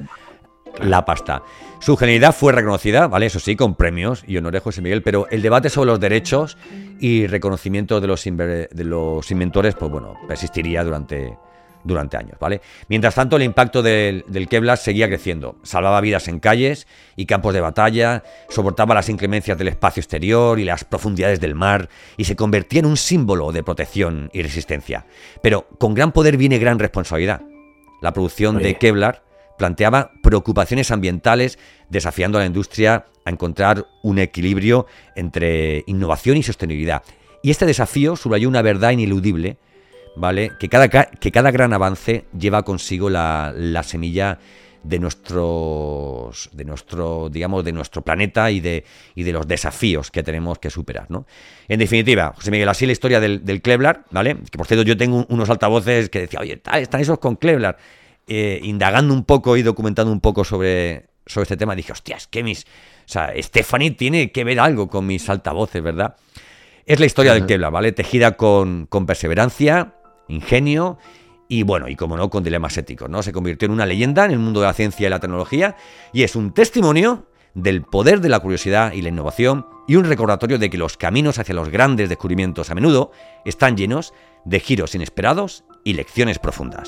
[0.82, 1.44] la pasta.
[1.80, 3.28] Su genialidad fue reconocida, ¿vale?
[3.28, 6.58] Eso sí, con premios y honores José Miguel, pero el debate sobre los derechos
[7.00, 11.38] y reconocimiento de los, de los inventores, pues bueno, persistiría durante,
[11.84, 12.62] durante años, ¿vale?
[12.88, 15.58] Mientras tanto, el impacto del, del, Kevlar seguía creciendo.
[15.64, 20.64] Salvaba vidas en calles y campos de batalla, soportaba las inclemencias del espacio exterior y
[20.64, 25.06] las profundidades del mar, y se convertía en un símbolo de protección y resistencia.
[25.42, 27.42] Pero con gran poder viene gran responsabilidad.
[28.02, 28.66] la producción Oye.
[28.66, 29.24] de Kevlar
[29.58, 37.04] planteaba preocupaciones ambientales, desafiando a la industria a encontrar un equilibrio entre innovación y sostenibilidad.
[37.44, 39.58] Y este desafío subrayó una verdad ineludible,
[40.16, 40.52] ¿vale?
[40.60, 44.40] Que cada, ca- que cada gran avance lleva consigo la, la semilla
[44.84, 44.98] de
[45.52, 50.58] nuestros de nuestro digamos de nuestro planeta y de y de los desafíos que tenemos
[50.58, 51.28] que superar ¿no?
[51.68, 54.98] en definitiva José Miguel así la historia del, del Kevlar vale que por cierto yo
[54.98, 57.78] tengo un- unos altavoces que decía oye están esos con Kevlar
[58.28, 62.44] Eh, indagando un poco y documentando un poco sobre sobre este tema dije hostias que
[62.44, 62.66] mis o
[63.06, 66.16] sea Stephanie tiene que ver algo con mis altavoces verdad
[66.88, 67.46] es la historia del.
[67.46, 69.94] Kevlar vale tejida con con perseverancia
[70.32, 70.98] ingenio
[71.48, 73.22] y bueno, y como no, con dilemas éticos, ¿no?
[73.24, 75.76] Se convirtió en una leyenda en el mundo de la ciencia y la tecnología
[76.14, 80.58] y es un testimonio del poder de la curiosidad y la innovación y un recordatorio
[80.58, 83.12] de que los caminos hacia los grandes descubrimientos a menudo
[83.44, 84.14] están llenos
[84.46, 86.88] de giros inesperados y lecciones profundas.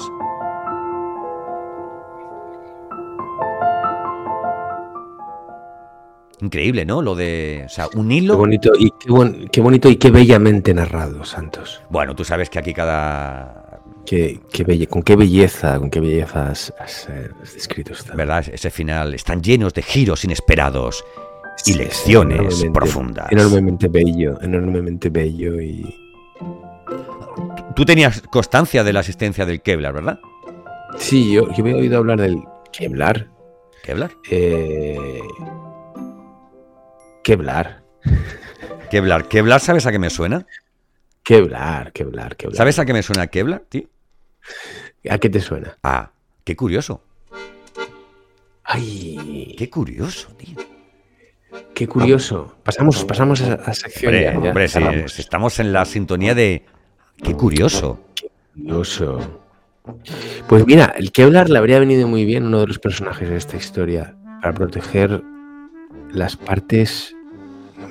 [6.41, 7.01] Increíble, ¿no?
[7.01, 8.37] Lo de, o sea, un Qué hilo.
[8.37, 11.81] bonito y qué, bon- qué bonito y qué bellamente narrado, Santos.
[11.89, 13.59] Bueno, tú sabes que aquí cada
[14.05, 18.13] Qué, qué belle- con qué belleza, con qué belleza has, has, eh, has descrito esto.
[18.17, 18.43] ¿verdad?
[18.51, 21.05] Ese final están llenos de giros inesperados
[21.65, 23.31] y Sí, lecciones enormemente- profundas.
[23.31, 25.85] Enormemente bello, enormemente bello y...
[27.77, 30.19] Tú tenías constancia de la existencia del Kevlar, ¿verdad?
[30.97, 32.43] Sí, yo, yo había oído hablar del
[32.73, 33.29] Kevlar.
[33.83, 34.11] Kevlar.
[34.29, 34.97] Eh...
[37.23, 37.83] Kevlar.
[38.91, 39.27] Kevlar.
[39.27, 40.45] Kevlar, ¿sabes a qué me suena?
[41.23, 42.57] Kevlar, Kevlar, Kevlar.
[42.57, 43.83] ¿Sabes a qué me suena Kevlar, tío?
[45.09, 45.77] ¿A qué te suena?
[45.83, 46.11] Ah,
[46.43, 47.01] qué curioso.
[48.65, 50.57] Ay, Qué curioso, tío.
[51.73, 52.55] qué curioso.
[52.63, 54.31] Pasamos, pasamos a a sección Hombre, ya,
[54.79, 56.65] ya hombre, sí, estamos en la sintonía de.
[57.21, 58.01] Qué curioso.
[58.53, 59.41] Curioso.
[60.47, 63.57] Pues mira, el Kevlar le habría venido muy bien uno de los personajes de esta
[63.57, 65.21] historia para proteger
[66.13, 67.15] las partes.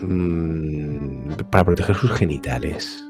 [0.01, 3.05] mm, para proteger sus genitales.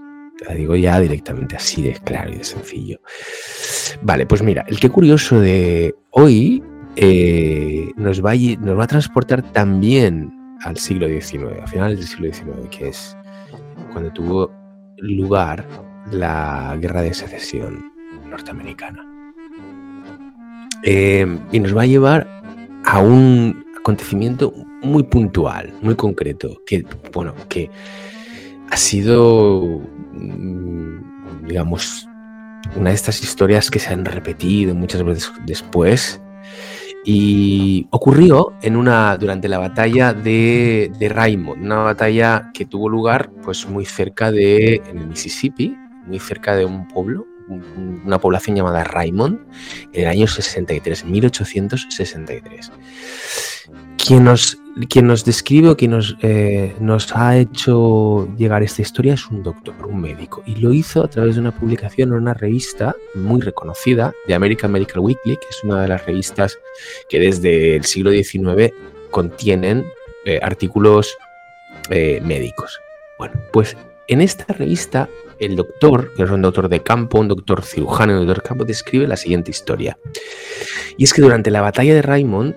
[0.46, 3.00] La digo ya directamente así de claro y de sencillo.
[4.02, 6.62] Vale, pues mira, el qué curioso de hoy
[6.96, 12.88] eh, nos, va a, transportar también al siglo XIX, a finales del siglo XIX, que
[12.88, 13.16] es
[13.92, 14.50] cuando tuvo
[14.98, 15.66] lugar
[16.10, 17.92] la guerra de secesión
[18.28, 19.06] norteamericana.
[20.82, 22.26] Eh, y nos va a llevar
[22.84, 27.70] a un acontecimiento muy puntual, muy concreto, que, bueno, que
[28.70, 29.80] ha sido,
[30.12, 32.08] mm, digamos,
[32.76, 36.20] una de estas historias que se han repetido muchas veces después.
[37.04, 43.32] Y ocurrió en una, durante la batalla de, de Raymond, una batalla que tuvo lugar
[43.42, 48.54] pues muy cerca de, en el Mississippi, muy cerca de un pueblo, un- una población
[48.54, 49.40] llamada Raymond,
[49.92, 52.70] en el año 63, 1863.
[54.04, 59.14] Quien nos, quien nos describe o quien nos, eh, nos ha hecho llegar esta historia
[59.14, 62.34] es un doctor, un médico, y lo hizo a través de una publicación en una
[62.34, 66.58] revista muy reconocida, de American Medical Weekly, que es una de las revistas
[67.08, 68.74] que desde el siglo XIX
[69.12, 69.86] contienen
[70.24, 71.16] eh, artículos
[71.88, 72.80] eh, médicos.
[73.20, 73.76] Bueno, pues
[74.08, 78.26] en esta revista el doctor, que es un doctor de campo, un doctor cirujano, un
[78.26, 79.96] doctor campo, describe la siguiente historia.
[80.96, 82.56] Y es que durante la batalla de Raymond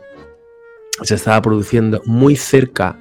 [1.03, 2.97] se estaba produciendo muy cerca,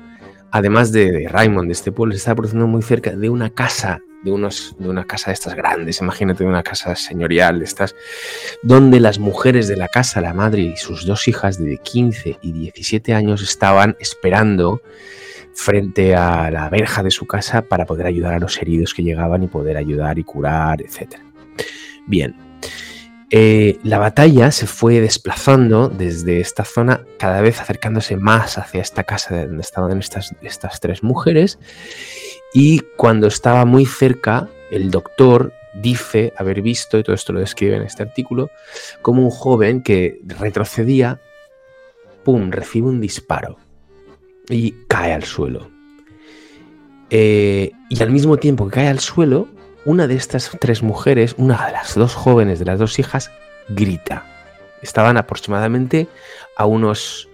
[0.51, 4.31] además de, Raymond, de este pueblo, se estaba produciendo muy cerca de una casa, de,
[4.31, 7.95] unos, de una casa de estas grandes, imagínate, de una casa señorial de estas,
[8.63, 12.53] donde las mujeres de la casa, la madre y sus dos hijas de 15 y
[12.53, 14.81] 17 años estaban esperando
[15.55, 19.43] frente a la verja de su casa para poder ayudar a los heridos que llegaban
[19.45, 21.15] y poder ayudar y curar, etc.
[22.07, 22.35] Bien,
[23.37, 29.03] eh, la batalla se fue desplazando desde esta zona, cada vez acercándose más hacia esta
[29.03, 31.59] casa de donde estaban estas, estas tres mujeres,
[32.55, 37.75] y cuando estaba muy cerca, el doctor dice haber visto, y todo esto lo describe
[37.75, 38.51] en este artículo,
[39.03, 41.21] como un joven que retrocedía,
[42.23, 43.57] ¡pum!, recibe un disparo
[44.49, 45.69] y cae al suelo.
[47.11, 49.49] Eh, y al mismo tiempo que cae al suelo,
[49.85, 53.31] una de estas tres mujeres, una de las dos jóvenes de las dos hijas,
[53.69, 54.27] grita.
[54.83, 56.09] Estaban aproximadamente
[56.57, 57.29] a unos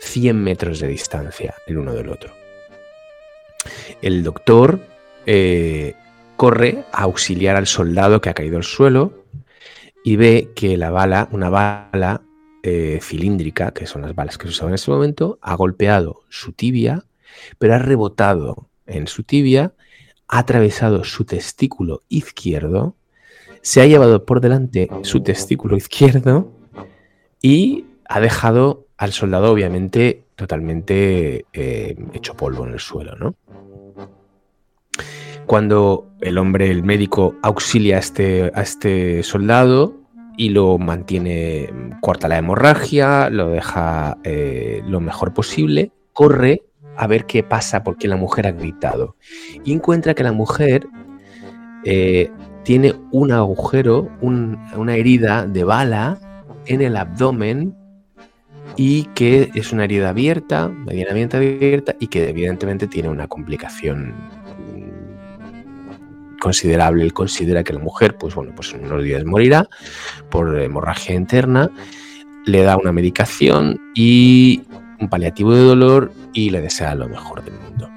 [0.00, 2.32] 100 metros de distancia el uno del otro.
[4.02, 4.80] El doctor
[5.26, 5.94] eh,
[6.36, 9.24] corre a auxiliar al soldado que ha caído al suelo
[10.04, 12.22] y ve que la bala, una bala
[12.62, 16.52] eh, cilíndrica, que son las balas que se usaban en ese momento, ha golpeado su
[16.52, 17.04] tibia,
[17.58, 19.72] pero ha rebotado en su tibia,
[20.28, 22.94] ha atravesado su testículo izquierdo,
[23.62, 26.52] se ha llevado por delante su testículo izquierdo
[27.40, 33.34] y ha dejado al soldado obviamente totalmente eh, hecho polvo en el suelo.
[35.46, 40.00] Cuando el hombre, el médico, auxilia a este, a este soldado
[40.36, 46.62] y lo mantiene, corta la hemorragia, lo deja eh, lo mejor posible, corre
[46.96, 49.16] a ver qué pasa porque la mujer ha gritado
[49.64, 50.86] y encuentra que la mujer
[51.84, 52.30] eh,
[52.62, 56.18] tiene un agujero, una herida de bala
[56.66, 57.74] en el abdomen
[58.76, 64.14] y que es una herida abierta, medianamente abierta y que evidentemente tiene una complicación
[66.40, 67.04] considerable.
[67.04, 69.68] Él considera que la mujer, pues bueno, pues en unos días morirá
[70.30, 71.70] por hemorragia interna,
[72.46, 74.62] le da una medicación y
[75.04, 77.88] un paliativo de dolor y le desea lo mejor del mundo.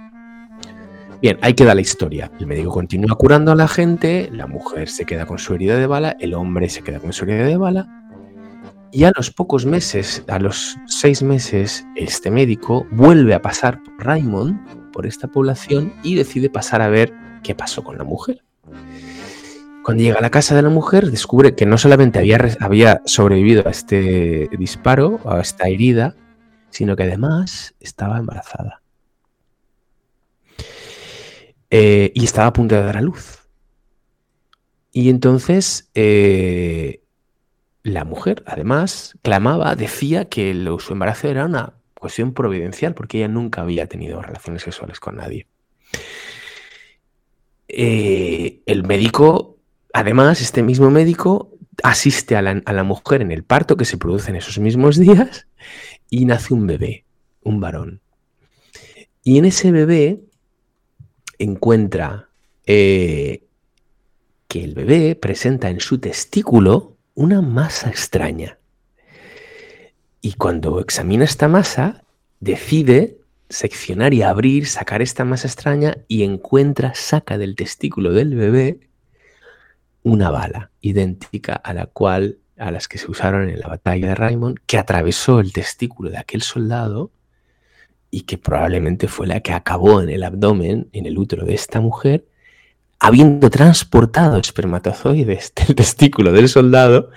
[1.22, 2.32] Bien, ahí queda la historia.
[2.40, 5.88] El médico continúa curando a la gente, la mujer se queda con su herida de
[5.88, 7.88] bala, el hombre se queda con su herida de bala.
[8.92, 14.06] Y a los pocos meses, a los seis meses, este médico vuelve a pasar por
[14.06, 18.44] Raymond, por esta población, y decide pasar a ver qué pasó con la mujer.
[19.84, 23.64] Cuando llega a la casa de la mujer, descubre que no solamente había, había sobrevivido
[23.66, 26.14] a este disparo, a esta herida,
[26.78, 28.84] sino que además estaba embarazada.
[31.72, 33.50] Eh, y estaba a punto de dar a luz.
[34.92, 37.02] Y entonces eh,
[37.82, 43.62] la mujer, además, clamaba, decía que su embarazo era una cuestión providencial, porque ella nunca
[43.62, 45.48] había tenido relaciones sexuales con nadie.
[47.68, 49.58] Eh, el médico,
[49.94, 54.36] además, este mismo médico asiste a la, mujer en el parto que se produce en
[54.36, 55.48] esos mismos días
[56.10, 57.06] y nace un bebé,
[57.44, 58.02] un varón.
[59.24, 60.22] Y en ese bebé
[61.38, 62.30] encuentra
[62.66, 63.44] eh,
[64.48, 68.58] que el bebé presenta en su testículo una masa extraña.
[70.22, 72.04] Y cuando examina esta masa,
[72.40, 73.18] decide
[73.50, 78.88] seccionar y abrir, sacar esta masa extraña y encuentra, saca del testículo del bebé
[80.04, 84.16] una bala idéntica a la cual a las que se usaron en la batalla de
[84.16, 87.12] Raymond, que atravesó el testículo de aquel soldado
[88.10, 91.82] y que probablemente fue la que acabó en el abdomen, en el útero de esta
[91.82, 92.26] mujer,
[93.00, 97.12] habiendo transportado espermatozoides del testículo del soldado,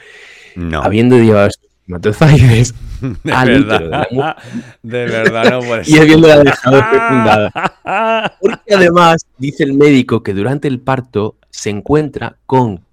[0.57, 0.83] no.
[0.83, 2.75] habiendo llevado espermatozoides
[3.33, 4.37] al útero de la mujer.
[4.83, 8.37] De verdad, no puede Y habiéndola dejado fecundada.
[8.41, 12.85] Porque además dice el médico que durante el parto se encuentra con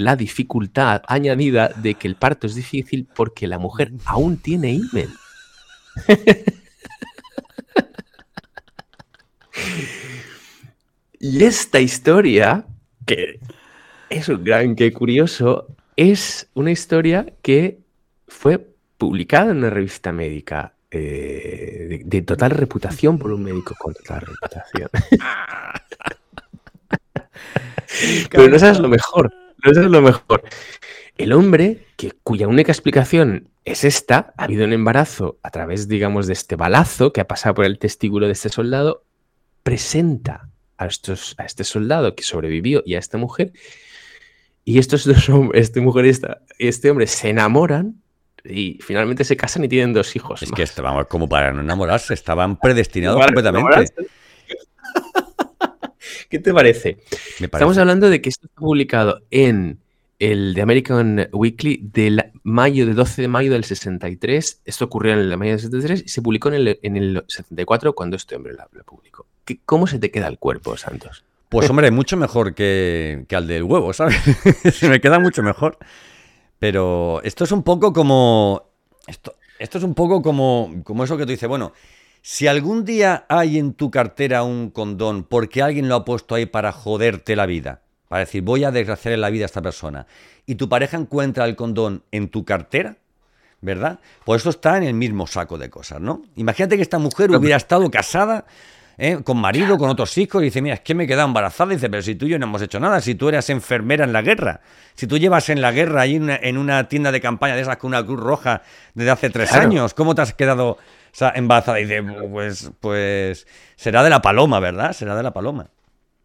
[0.00, 5.10] la dificultad añadida de que el parto es difícil porque la mujer aún tiene himen.
[11.20, 12.64] y esta historia,
[13.04, 13.40] que
[14.08, 17.80] es un gran que curioso, es una historia que
[18.26, 24.22] fue publicada en una revista médica eh, de, total reputación por un médico con total
[24.22, 24.88] reputación.
[28.30, 29.30] Pero no sabes lo mejor.
[29.64, 30.42] Eso es lo mejor.
[31.18, 36.26] El hombre, que, cuya única explicación es esta, ha habido un embarazo a través, digamos,
[36.26, 39.04] de este balazo que ha pasado por el testículo de este soldado,
[39.62, 43.52] presenta a, estos, a este soldado que sobrevivió y a esta mujer,
[44.64, 48.00] y estos dos hombres, este mujer y, este hombre se enamoran
[48.44, 50.42] y finalmente se casan y tienen dos hijos.
[50.42, 53.92] Es que estaban como para no enamorarse, estaban predestinados completamente.
[56.30, 56.98] ¿Qué te parece?
[57.40, 59.80] Estamos hablando de que esto está publicado en
[60.20, 64.62] el The American Weekly del mayo, de 12 de mayo del 63.
[64.64, 68.36] Esto ocurrió en el mayo del 63 y se publicó en el, 74 cuando este
[68.36, 69.26] hombre lo, publicó.
[69.66, 71.24] ¿Cómo se te queda el cuerpo, Santos?
[71.48, 74.16] Pues hombre, mucho mejor que, al del huevo, ¿sabes?
[74.72, 75.78] se me queda mucho mejor.
[76.60, 78.70] Pero esto es un poco como...
[79.08, 81.72] Esto, esto es un poco como, como eso que tú dices, bueno,
[82.22, 86.46] si algún día hay en tu cartera un condón porque alguien lo ha puesto ahí
[86.46, 90.06] para joderte la vida, para decir voy a desgraciarle la vida a esta persona,
[90.46, 92.96] y tu pareja encuentra el condón en tu cartera,
[93.60, 94.00] ¿verdad?
[94.24, 96.22] Pues eso está en el mismo saco de cosas, ¿no?
[96.36, 98.46] Imagínate que esta mujer hubiera estado casada
[99.00, 99.20] ¿eh?
[99.24, 101.72] con marido, con otros hijos, y dice, mira, es que me he quedado embarazada.
[101.72, 104.04] Y dice, pero si tú y yo no hemos hecho nada, si tú eras enfermera
[104.04, 104.60] en la guerra,
[104.94, 107.88] si tú llevas en la guerra ahí en una, tienda de campaña de esas con
[107.88, 108.62] una cruz roja
[108.94, 110.78] desde hace tres años, ¿cómo te has quedado
[111.12, 111.80] sea, embarazada.
[111.80, 113.46] Y dice, pues, pues
[113.76, 114.92] será de la paloma, ¿verdad?
[114.92, 115.70] Será de la paloma.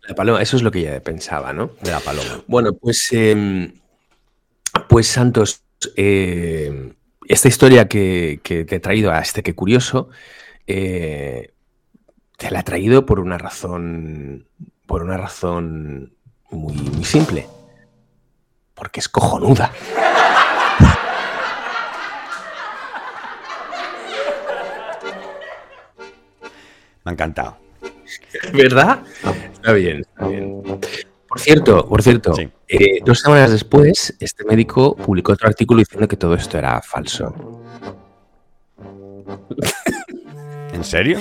[0.07, 1.71] La paloma, eso es lo que ella pensaba, ¿no?
[1.81, 2.43] De la paloma.
[2.47, 3.73] Bueno, pues, em,
[4.87, 5.63] pues Santos,
[5.95, 6.93] eh,
[7.27, 10.09] esta historia que, te he traído a este que curioso,
[10.67, 11.53] eh,
[12.37, 14.47] te la he traído por una razón,
[14.85, 16.13] por una razón
[16.51, 17.47] muy, muy simple.
[18.75, 19.71] Porque es cojonuda.
[27.05, 27.57] Me ha encantado.
[28.53, 28.99] ¿Verdad?
[29.53, 30.63] Está bien, está bien.
[31.27, 32.33] Por cierto, por cierto,
[32.67, 37.61] eh, dos semanas después, este médico publicó otro artículo diciendo que todo esto era falso.
[40.73, 41.19] ¿En serio?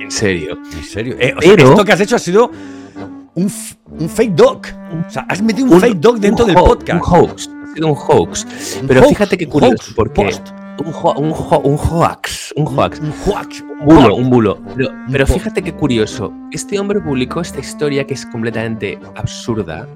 [0.00, 0.58] En serio.
[0.72, 1.16] En serio.
[1.20, 2.50] Eh, esto que has hecho ha sido
[3.34, 4.66] un, fake doc.
[5.06, 6.92] O sea, has metido un, fake doc dentro del podcast.
[6.92, 7.48] Un hoax.
[7.48, 8.46] Ha sido un hoax.
[8.86, 10.30] Pero fíjate qué curioso, porque.
[10.78, 11.32] Un, un,
[11.64, 12.52] un, hoax.
[12.56, 13.00] Un hoax.
[13.00, 13.62] Un hoax.
[13.62, 14.58] Un bulo, un bulo.
[15.10, 16.32] pero fíjate qué curioso.
[16.52, 19.86] Este hombre publicó esta historia que es completamente absurda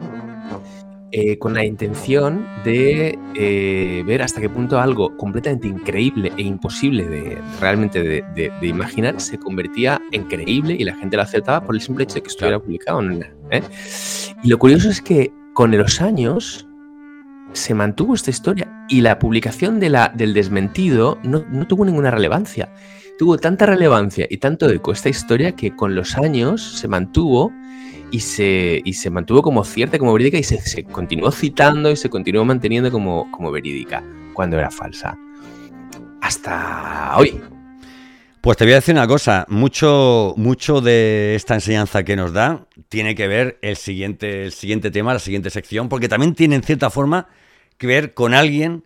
[1.14, 7.06] eh, con la intención de eh, ver hasta qué punto algo completamente increíble e imposible
[7.06, 11.82] de realmente de, imaginar se convertía en creíble y la gente lo aceptaba por el
[11.82, 13.02] simple hecho de que estuviera publicado.
[13.50, 13.62] ¿eh?
[14.42, 16.66] Y lo curioso es que con los años
[17.52, 22.10] se mantuvo esta historia y la publicación de la, del desmentido no, no tuvo ninguna
[22.10, 22.72] relevancia.
[23.18, 27.52] Tuvo tanta relevancia y tanto eco esta historia que con los años se mantuvo
[28.10, 32.10] y se, y se mantuvo como cierta, como verídica, y se, continuó citando y se
[32.10, 34.02] continuó manteniendo como, como verídica
[34.34, 35.18] cuando era falsa.
[36.20, 37.40] Hasta hoy.
[38.40, 42.66] Pues te voy a decir una cosa, mucho, mucho de esta enseñanza que nos da
[42.88, 46.62] tiene que ver el siguiente, el siguiente tema, la siguiente sección, porque también tiene en
[46.62, 47.28] cierta forma
[48.14, 48.84] con alguien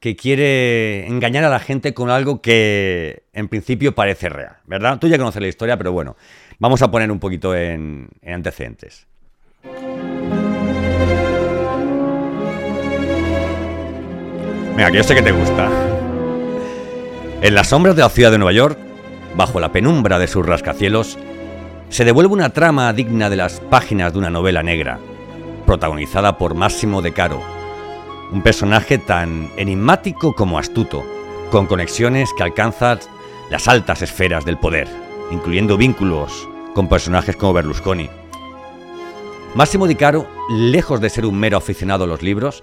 [0.00, 4.98] que quiere engañar a la gente con algo que en principio parece real, ¿verdad?
[4.98, 6.16] Tú ya conoces la historia, pero bueno,
[6.58, 9.06] Vamos a poner un poquito en, antecedentes.
[14.74, 15.70] Mira, que yo sé que te gusta.
[17.42, 18.78] En las sombras de la ciudad de Nueva York,
[19.34, 21.18] bajo la penumbra de sus rascacielos,
[21.90, 24.98] se devuelve una trama digna de las páginas de una novela negra,
[25.66, 27.42] protagonizada por Máximo de Caro,
[28.32, 31.04] un personaje tan enigmático como astuto,
[31.50, 32.98] con conexiones que alcanzan
[33.50, 38.08] las altas esferas del poder incluyendo vínculos con personajes como Berlusconi.
[39.54, 42.62] Máximo Di Caro, lejos de ser un mero aficionado a los libros,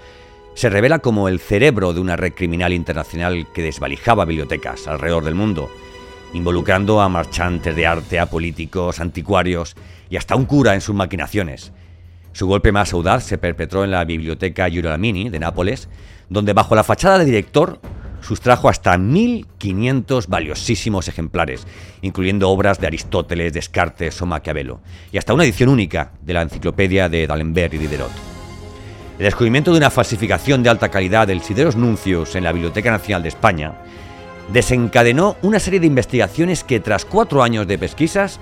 [0.54, 5.34] se revela como el cerebro de una red criminal internacional que desvalijaba bibliotecas alrededor del
[5.34, 5.70] mundo,
[6.34, 9.76] involucrando a marchantes de arte, a políticos, anticuarios
[10.10, 11.72] y hasta un cura en sus maquinaciones.
[12.34, 15.88] Su golpe más audaz se perpetró en la biblioteca Giuliani de Nápoles,
[16.30, 17.80] donde bajo la fachada de director
[18.22, 21.68] sustrajo hasta 1.500 valiosísimos ejemplares,
[22.02, 24.80] incluyendo obras de Aristóteles, Descartes o Maquiavelo,
[25.12, 28.12] y hasta una edición única de la enciclopedia de D'Alembert y Diderot.
[29.20, 33.22] El descubrimiento de una falsificación de alta calidad del Sideros Nuncius en la Biblioteca Nacional
[33.22, 33.74] de España
[34.52, 38.40] desencadenó una serie de investigaciones que tras cuatro años de pesquisas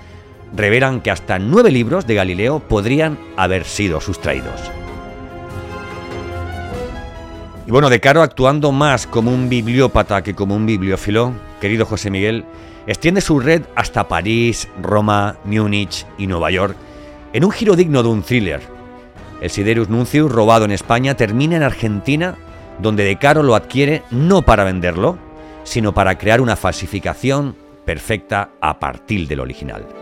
[0.54, 4.60] revelan que hasta nueve libros de Galileo podrían haber sido sustraídos.
[7.66, 12.10] Y bueno, De Caro, actuando más como un bibliópata que como un bibliófilo, querido José
[12.10, 12.44] Miguel,
[12.86, 16.76] extiende su red hasta París, Roma, Múnich y Nueva York,
[17.32, 18.60] en un giro digno de un thriller.
[19.40, 22.36] El Siderus Nuncius, robado en España, termina en Argentina,
[22.80, 25.16] donde De Caro lo adquiere no para venderlo,
[25.64, 30.01] sino para crear una falsificación perfecta a partir del original.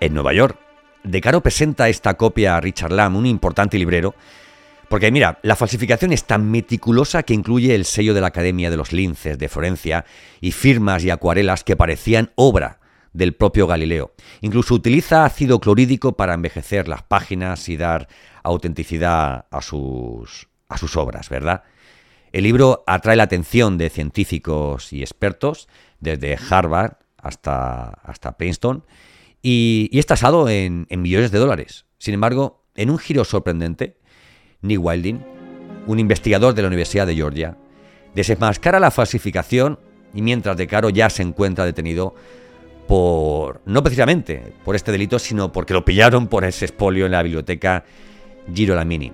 [0.00, 0.58] En Nueva York,
[1.02, 4.14] de Caro presenta esta copia a Richard Lamb, un importante librero,
[4.88, 8.76] porque mira, la falsificación es tan meticulosa que incluye el sello de la Academia de
[8.76, 10.04] los Linces de Florencia
[10.40, 12.80] y firmas y acuarelas que parecían obra
[13.12, 14.12] del propio Galileo.
[14.40, 18.08] Incluso utiliza ácido clorhídrico para envejecer las páginas y dar
[18.42, 21.62] autenticidad a sus, a sus obras, ¿verdad?
[22.32, 25.68] El libro atrae la atención de científicos y expertos,
[26.00, 28.84] desde Harvard hasta, hasta Princeton,
[29.44, 31.84] y, es tasado en, millones de dólares.
[31.98, 33.98] Sin embargo, en un giro sorprendente,
[34.62, 35.20] Nick Wilding,
[35.86, 37.58] un investigador de la Universidad de Georgia,
[38.14, 39.78] desenmascara la falsificación
[40.14, 42.14] y mientras De Caro ya se encuentra detenido
[42.88, 47.22] por, no precisamente por este delito, sino porque lo pillaron por ese expolio en la
[47.22, 47.84] biblioteca
[48.52, 49.12] Girolamini.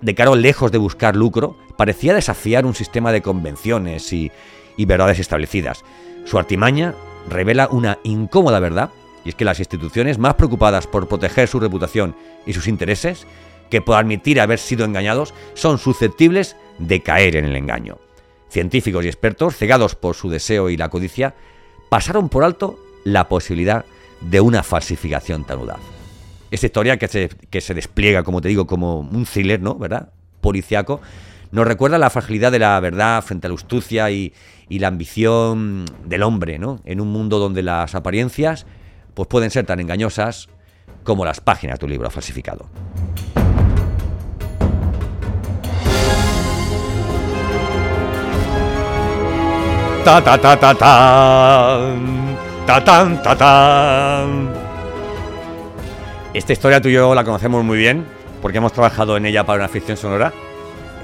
[0.00, 4.30] De Caro, lejos de buscar lucro, parecía desafiar un sistema de convenciones y
[4.78, 5.84] verdades establecidas.
[6.24, 6.94] Su artimaña
[7.28, 8.90] revela una incómoda verdad
[9.24, 12.16] y es que las instituciones más preocupadas por proteger su reputación
[12.46, 13.26] y sus intereses
[13.70, 17.98] que por admitir haber sido engañados son susceptibles de caer en el engaño.
[18.50, 21.34] Científicos y expertos, cegados por su deseo y la codicia,
[21.88, 23.84] pasaron por alto la posibilidad
[24.20, 25.80] de una falsificación tan audaz.
[26.50, 29.76] Esta historia que se, que se despliega, como te digo, como un thriller, ¿no?
[29.76, 30.10] ¿Verdad?
[30.42, 31.00] Policiaco,
[31.50, 34.34] nos recuerda la fragilidad de la verdad frente a la astucia y,
[34.68, 36.80] y la ambición del hombre, ¿no?
[36.84, 38.66] En un mundo donde las apariencias
[39.14, 40.48] pues pueden ser tan engañosas
[41.04, 42.66] como las páginas de un libro falsificado.
[50.04, 51.94] Ta ta ta ta ta.
[52.66, 54.50] Ta tan ta tan.
[56.34, 58.04] Esta historia tú y yo la conocemos muy bien
[58.40, 60.32] porque hemos trabajado en ella para una ficción sonora.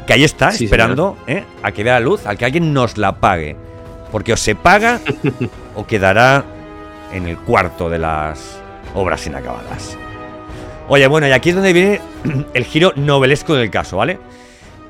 [0.06, 1.44] Que ahí está, Sí, esperando ¿eh?
[1.62, 3.56] a que vea la luz, a que alguien nos la pague.
[4.10, 5.00] Porque o se paga
[5.76, 6.44] o quedará
[7.12, 8.60] en el cuarto de las
[8.94, 9.96] obras inacabadas.
[10.88, 12.00] Oye, bueno, y aquí es donde viene
[12.54, 14.18] el giro novelesco del caso, ¿vale?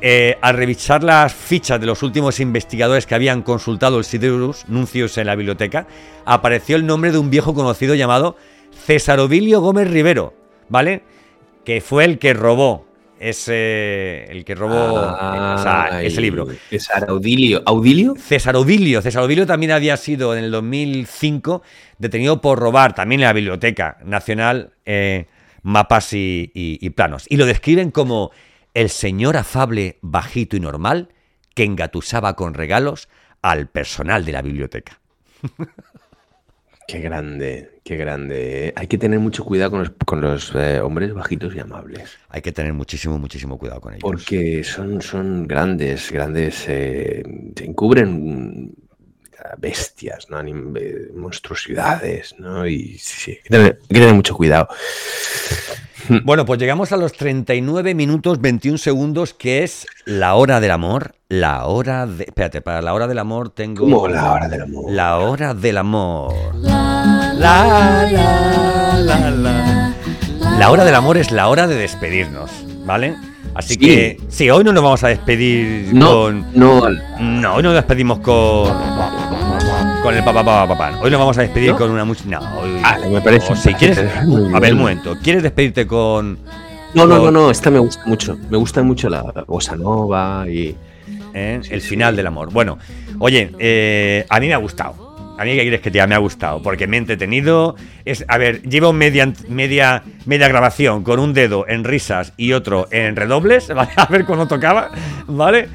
[0.01, 5.19] Eh, al revisar las fichas de los últimos investigadores que habían consultado el Sideurus Nuncius
[5.19, 5.89] en la biblioteca,
[6.25, 8.37] apareció el nombre de un viejo conocido llamado
[8.87, 10.35] César Ovilio Gómez Rivero,
[10.69, 11.03] ¿vale?
[11.65, 12.88] Que fue el que robó
[13.21, 14.25] ese.
[14.31, 16.47] El que robó eh, o sea, Ay, ese libro.
[16.71, 17.63] César Audilio.
[17.67, 18.15] ¿Audilio?
[18.19, 19.03] César Ovilio.
[19.03, 21.63] César Ovilio también había sido en el 2005
[21.99, 25.27] detenido por robar también en la Biblioteca Nacional eh,
[25.63, 27.25] mapas y, y- y planos.
[27.29, 28.31] Y lo describen como
[28.75, 31.09] el señor afable, bajito y normal
[31.55, 33.09] que engatusaba con regalos
[33.43, 35.01] al personal de la biblioteca.
[36.89, 38.69] Qué grande, qué grande.
[38.69, 38.73] ¿eh?
[38.75, 42.17] Hay que tener mucho cuidado con los, con los eh, hombres bajitos y amables.
[42.31, 44.01] Hay que tener muchísimo, muchísimo cuidado con ellos.
[44.01, 46.65] Porque son, son grandes, grandes.
[46.67, 47.23] eh,
[47.55, 48.75] se encubren
[49.59, 50.41] bestias, ¿no?
[50.41, 52.67] Eh, monstruosidades, ¿no?
[52.67, 54.69] Y sí, sí, hay que tener, hay que tener mucho cuidado.
[56.25, 61.15] Bueno, pues llegamos a los 39 minutos 21 segundos, que es la hora del amor.
[61.29, 62.25] La hora de.
[62.25, 63.85] Espérate, para la hora del amor tengo.
[63.85, 64.85] Como la hora del amor.
[64.91, 66.35] La hora del amor.
[66.55, 68.09] La, la,
[68.99, 69.95] la, la.
[70.59, 72.51] La hora del amor es la hora de despedirnos,
[72.85, 73.15] ¿vale?
[73.55, 73.79] Así Sí.
[73.81, 76.47] que, sí, hoy no nos vamos a despedir No, con.
[76.55, 76.83] no,
[77.21, 78.69] No, hoy nos despedimos con.
[80.03, 80.99] Con el papá, papá, papá.
[81.03, 81.77] Hoy nos vamos a despedir ¿No?
[81.77, 82.39] con una música.
[82.41, 82.81] No, hoy.
[82.81, 83.99] Vale, me parece o si quieres.
[83.99, 85.17] A ver, un momento.
[85.23, 86.39] ¿Quieres despedirte con.
[86.95, 88.39] no, no, no, no, esta me gusta mucho.
[88.49, 90.75] Me gusta mucho la bossa nova y.
[91.35, 91.89] eh, Sí, el sí.
[91.89, 92.53] final del amor?
[92.53, 92.79] Bueno,
[93.19, 95.09] oye, eh, a mí me ha gustado.
[95.39, 96.07] A mí, ¿qué quieres que te diga?
[96.07, 96.63] Me ha gustado.
[96.63, 97.75] Porque me he entretenido.
[98.05, 102.89] Es, a ver, llevo media, media, media grabación con un dedo en risas y otro
[102.91, 103.69] en redobles.
[103.75, 103.91] ¿vale?
[103.97, 104.91] A ver cuándo tocaba.
[105.27, 105.69] ¿Vale?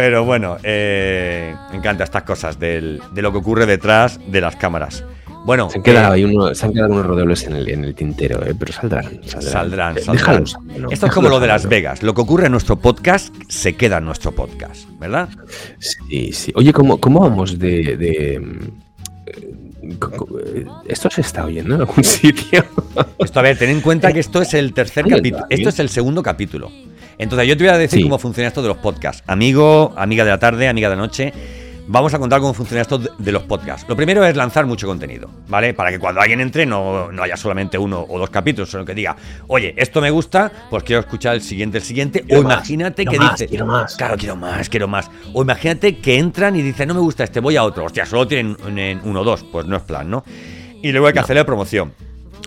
[0.00, 4.56] Pero bueno, eh, me encantan estas cosas del- de lo que ocurre detrás de las
[4.56, 5.04] cámaras.
[5.44, 7.94] Bueno, Se han quedado, eh, uno- se han quedado unos rodeos en el, en el
[7.94, 8.54] tintero, ¿eh?
[8.58, 9.04] pero saldrán.
[9.26, 10.16] Saldrán, Saldrán, Eh, saldrán.
[10.16, 10.90] déjalos, ¿no?
[10.90, 12.02] Esto es como lo de Las Vegas.
[12.02, 15.28] Lo que ocurre en nuestro podcast se queda en nuestro podcast, ¿verdad?
[15.78, 16.50] Sí, sí.
[16.54, 17.96] Oye, ¿cómo, cómo vamos de.
[17.98, 18.40] de, eh,
[19.82, 22.64] eh, ¿Esto se está oyendo en algún sitio?
[23.18, 25.44] Esto, a ver, ten en cuenta que esto es el tercer capítulo.
[25.50, 26.70] Esto es el segundo capítulo.
[27.20, 28.02] Entonces, yo te voy a decir Sí.
[28.02, 29.22] cómo funciona esto de los podcasts.
[29.26, 31.32] Amigo, amiga de la tarde, amiga de la noche.
[31.92, 33.84] Vamos a contar cómo funciona esto de los podcasts.
[33.88, 35.74] Lo primero es lanzar mucho contenido, ¿vale?
[35.74, 38.94] Para que cuando alguien entre no, no haya solamente uno o dos capítulos, sino que
[38.94, 39.16] diga,
[39.48, 42.20] oye, esto me gusta, pues quiero escuchar el siguiente, el siguiente.
[42.22, 43.96] Quiero o más, imagínate que más, dice, quiero más.
[43.96, 45.10] claro, quiero más, quiero más.
[45.32, 47.84] O imagínate que entran y dicen, no me gusta este, voy a otro.
[47.86, 50.22] Hostia, solo tienen en uno o dos, pues no es plan, ¿no?
[50.82, 51.92] Y luego hay que hacerle promoción.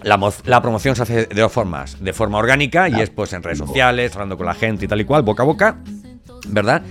[0.03, 2.03] La, mo- la promoción se hace de dos formas.
[2.03, 4.99] De forma orgánica, y es pues en redes sociales, hablando con la gente y tal
[5.01, 5.77] y cual, boca a boca,
[6.47, 6.81] ¿verdad?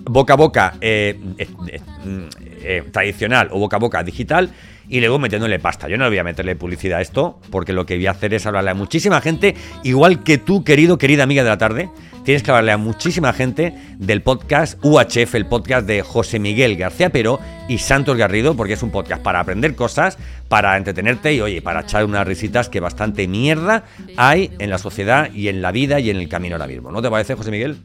[0.00, 4.50] Boca a boca eh, eh, eh, mm, tradicional o boca a boca digital,
[4.88, 5.88] y luego metiéndole pasta.
[5.88, 8.44] Yo no voy a meterle publicidad a esto, porque lo que voy a hacer es
[8.46, 11.88] hablarle a muchísima gente, igual que tú, querido, querida amiga de la tarde,
[12.24, 17.10] tienes que hablarle a muchísima gente del podcast UHF, el podcast de José Miguel García
[17.10, 20.18] Pero y Santos Garrido, porque es un podcast para aprender cosas,
[20.48, 23.84] para entretenerte y, oye, para echar unas risitas que bastante mierda
[24.16, 26.90] hay en la sociedad y en la vida y en el camino ahora mismo.
[26.90, 27.78] ¿No te parece, José Miguel?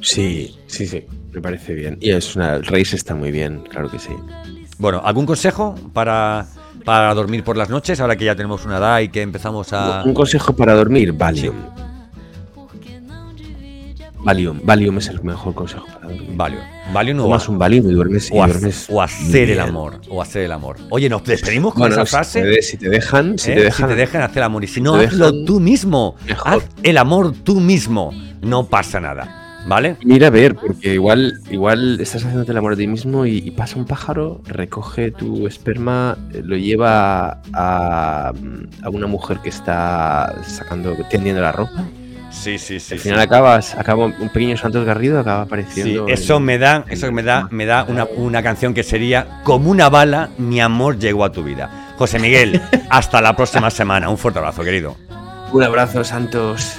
[0.00, 1.04] Sí, sí, sí.
[1.32, 1.98] Me parece bien.
[2.00, 2.54] Y es una.
[2.54, 4.12] El Reis está muy bien, claro que sí.
[4.78, 6.46] Bueno, ¿algún consejo para,
[6.84, 10.02] para dormir por las noches ahora que ya tenemos una edad y que empezamos a...
[10.04, 11.56] Un consejo para dormir: Valium.
[14.26, 14.60] Valium.
[14.64, 16.30] Valium es el mejor consejo para dormir.
[16.34, 16.62] Valium.
[16.92, 18.30] Valium o, Tomas un Valium y duermes.
[18.30, 20.00] y o, ha- duermes o hacer el amor.
[20.10, 20.76] O hacer el amor.
[20.90, 22.42] Oye, nos despedimos con Bueno, esa si frase.
[22.42, 23.54] te, si te dejan, si ¿eh?
[23.54, 24.64] te dejan, dejan hacer el amor.
[24.64, 26.16] Y si no, hazlo dejan, tú mismo.
[26.26, 26.52] mejor.
[26.54, 28.12] Haz el amor tú mismo.
[28.42, 29.42] No pasa nada.
[29.68, 29.96] ¿Vale?
[30.04, 33.50] Mira a ver, porque igual, igual estás haciéndote el amor a ti mismo y, y
[33.50, 38.32] pasa un pájaro, recoge tu esperma, eh, lo lleva a,
[38.82, 41.84] a una mujer que está sacando, tendiendo la ropa.
[42.46, 42.94] Sí, sí, sí.
[42.94, 46.06] Al final acabas, acaba un pequeño Santos Garrido acaba Sí, apareciendo.
[46.06, 49.68] eso en- me da, eso me da, me da una, una canción que sería Como
[49.68, 51.92] una bala, mi amor llegó a tu vida.
[51.98, 54.08] José Miguel, hasta la próxima semana.
[54.08, 54.96] Un fuerte abrazo, querido.
[55.52, 56.78] Un abrazo, Santos.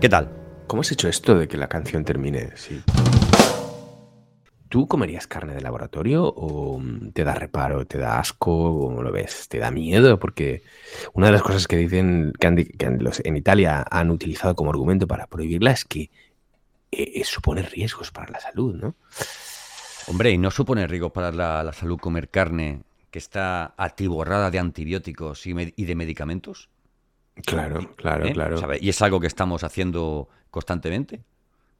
[0.00, 0.28] ¿Qué tal?
[0.66, 2.48] ¿Cómo has hecho esto de que la canción termine?
[2.56, 2.82] Sí.
[4.72, 9.12] ¿Tú comerías carne de laboratorio o mm, te da reparo, te da asco, cómo lo
[9.12, 9.46] ves?
[9.46, 10.18] ¿Te da miedo?
[10.18, 10.62] Porque
[11.12, 12.46] una de las cosas que dicen que,
[12.86, 16.10] en Italia han utilizado como argumento para prohibirla es que
[16.90, 18.94] eh, supone riesgos para la salud, ¿no?
[20.06, 25.46] Hombre, ¿y no supone riesgos para la, salud comer carne que está atiborrada de antibióticos
[25.46, 26.70] y, de medicamentos?
[27.44, 28.32] Claro, claro, ¿Eh?
[28.32, 28.56] claro.
[28.80, 31.20] Y es algo que estamos haciendo constantemente.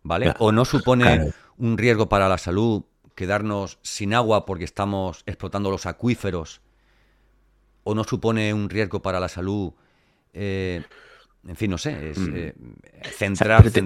[0.03, 0.35] ¿Vale?
[0.39, 2.85] O no supone un riesgo para la salud
[3.15, 6.61] quedarnos sin agua porque estamos explotando los acuíferos,
[7.85, 9.73] o no supone un riesgo para la salud,
[10.33, 10.83] eh,
[11.47, 12.37] en fin, no sé, es mm.
[12.37, 12.55] eh,
[13.03, 13.69] centrar...
[13.69, 13.83] te,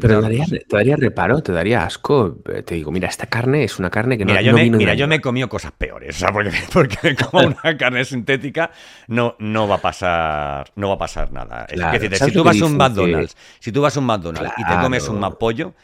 [0.69, 2.37] daría, reparo, te daría asco.
[2.67, 5.09] Te digo, mira, esta carne es una carne que no, mira, yo me, Mira, yo
[5.09, 8.71] me he comido cosas peores, o sea, porque, como una carne sintética
[9.09, 11.67] no, no va a pasar no va a pasar nada.
[12.13, 15.09] si tú vas a un McDonald's, si tú vas a un McDonald's y te comes
[15.09, 15.75] un pollo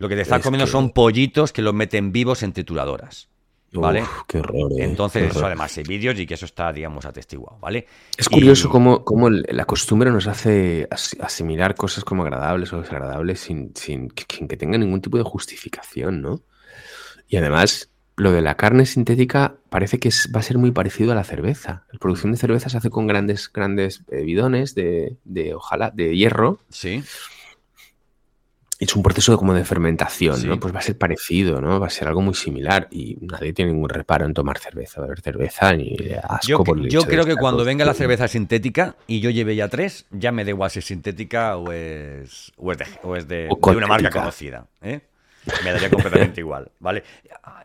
[0.00, 3.28] lo que te estás comiendo son pollitos que los meten vivos en trituradoras.
[3.72, 4.02] ¿Vale?
[4.26, 7.86] qué horror, eh, Entonces, eso además hay vídeos y que eso está, digamos, atestiguado, ¿vale?
[8.16, 14.08] Es curioso cómo, la costumbre nos hace asimilar cosas como agradables o desagradables sin, sin,
[14.08, 16.42] que tenga ningún tipo de justificación, ¿no?
[17.28, 21.14] Y además, lo de la carne sintética parece que va a ser muy parecido a
[21.14, 21.84] la cerveza.
[21.92, 26.16] La producción de cerveza se hace con grandes, grandes eh, bidones de, de, ojalá, de
[26.16, 26.58] hierro.
[26.70, 27.04] Sí
[28.80, 30.58] es un proceso como de fermentación, ¿no?
[30.58, 31.78] Pues va a ser parecido, ¿no?
[31.78, 35.20] Va a ser algo muy similar y nadie tiene ningún reparo en tomar cerveza, beber
[35.20, 39.28] cerveza ni asco yo, por Yo creo que cuando venga la cerveza sintética y yo
[39.28, 43.48] lleve ya tres, ya me da igual si es sintética o es, o es de,
[43.48, 45.00] de una marca conocida, ¿eh?
[45.64, 47.02] Me daría completamente igual, ¿vale?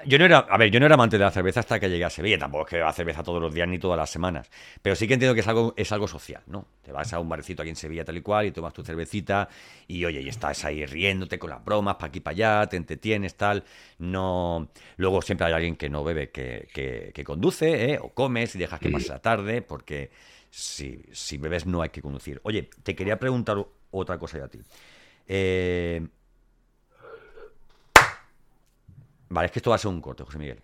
[0.05, 2.05] Yo no era, a ver, yo no era amante de la cerveza hasta que llegué
[2.05, 4.49] a Sevilla, tampoco es que beba cerveza todos los días ni todas las semanas,
[4.81, 6.67] pero sí que entiendo que es algo, es algo social, ¿no?
[6.83, 9.49] Te vas a un barecito aquí en Sevilla tal y cual y tomas tu cervecita
[9.87, 13.35] y oye, y estás ahí riéndote con las bromas para aquí para allá, te entretienes,
[13.35, 13.63] tal,
[13.99, 14.69] no...
[14.97, 16.67] Luego siempre hay alguien que no bebe, que,
[17.13, 17.99] que, conduce, ¿eh?
[18.01, 20.11] O comes y dejas que pase la tarde, porque
[20.49, 22.39] si, si bebes no hay que conducir.
[22.43, 23.57] Oye, te quería preguntar
[23.91, 24.59] otra cosa ya a ti.
[25.27, 26.05] Eh,
[29.29, 30.61] Vale, es que esto va a ser un corte, José Miguel.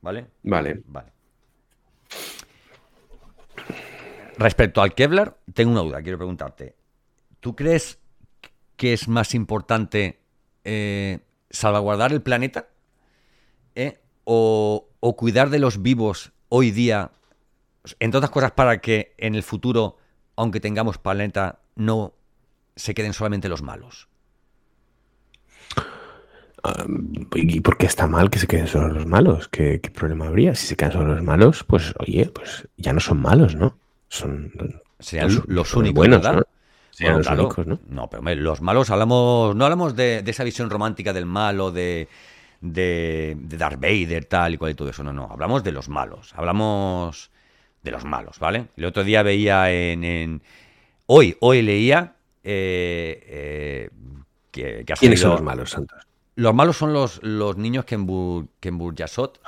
[0.00, 0.26] ¿Vale?
[0.42, 0.82] Vale.
[0.86, 1.12] Vale.
[4.36, 6.74] Respecto al Kevlar, tengo una duda, quiero preguntarte.
[7.40, 7.98] ¿Tú crees
[8.76, 10.20] que es más importante
[10.64, 12.68] eh, salvaguardar el planeta
[13.74, 17.12] eh, o, o, cuidar de los vivos hoy día,
[18.00, 19.98] entre otras cosas, para que en el futuro,
[20.36, 22.14] aunque tengamos planeta, no
[22.76, 24.08] se queden solamente los malos?
[27.34, 29.48] ¿Y por qué está mal que se queden solo los malos?
[29.48, 30.54] ¿Qué, problema habría?
[30.54, 33.76] Si se quedan solo los malos, pues oye, pues ya no son malos, ¿no?
[34.08, 34.50] Son
[34.98, 36.42] Sean los, únicos, buenos, ¿no?
[37.00, 37.78] Los únicos, ¿no?
[37.88, 42.08] No, pero los malos hablamos, no hablamos de, esa visión romántica del malo, de,
[42.62, 45.04] de, de, Darth Vader, tal y cual y todo eso.
[45.04, 46.32] No, no, hablamos de los malos.
[46.34, 47.30] Hablamos
[47.82, 48.68] de los malos, ¿vale?
[48.76, 50.40] El otro día veía en...
[51.06, 53.90] Hoy, hoy leía eh, eh,
[54.50, 56.06] que, que ¿Quiénes son los malos, Santos?
[56.36, 59.40] Los malos son los, los niños que en, Burjasot,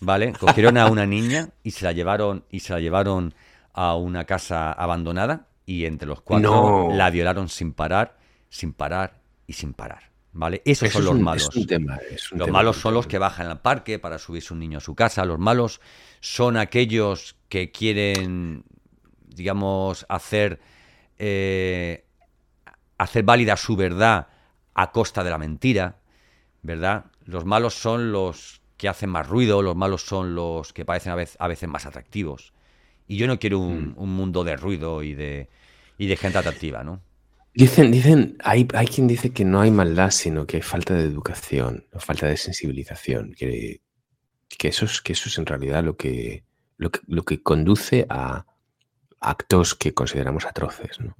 [0.00, 0.32] ¿vale?
[0.32, 3.34] Cogieron a una niña y se la llevaron y se la llevaron
[3.72, 8.16] a una casa abandonada y entre los cuatro la violaron sin parar,
[8.48, 10.14] sin parar y sin parar.
[10.36, 10.62] ¿Vale?
[10.64, 11.48] Esos son los malos.
[12.32, 15.24] los malos son los que bajan al parque para subirse un niño a su casa.
[15.24, 15.80] Los malos
[16.20, 18.64] son aquellos que quieren,
[19.28, 20.60] digamos, hacer,
[21.18, 22.04] eh,
[22.98, 24.26] hacer válida su verdad
[24.74, 25.98] a costa de la mentira.
[26.64, 27.04] ¿Verdad?
[27.26, 31.14] Los malos son los que hacen más ruido, los malos son los que parecen a
[31.14, 32.52] veces, a veces más atractivos.
[33.06, 34.08] Y yo no quiero un, mm.
[34.08, 35.48] mundo de ruido y de,
[35.98, 37.02] y de gente atractiva, ¿no?
[37.52, 41.04] Dicen, dicen, hay, hay quien dice que no hay maldad, sino que hay falta de
[41.04, 43.80] educación, falta de sensibilización, que,
[44.48, 46.44] que, eso, es, que eso es en realidad lo que,
[46.78, 48.46] lo que, lo que conduce a
[49.20, 51.16] actos que consideramos atroces, ¿no?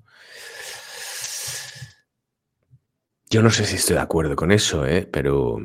[3.35, 5.09] Yo no sé si estoy de acuerdo con eso, ¿eh?
[5.11, 5.59] pero,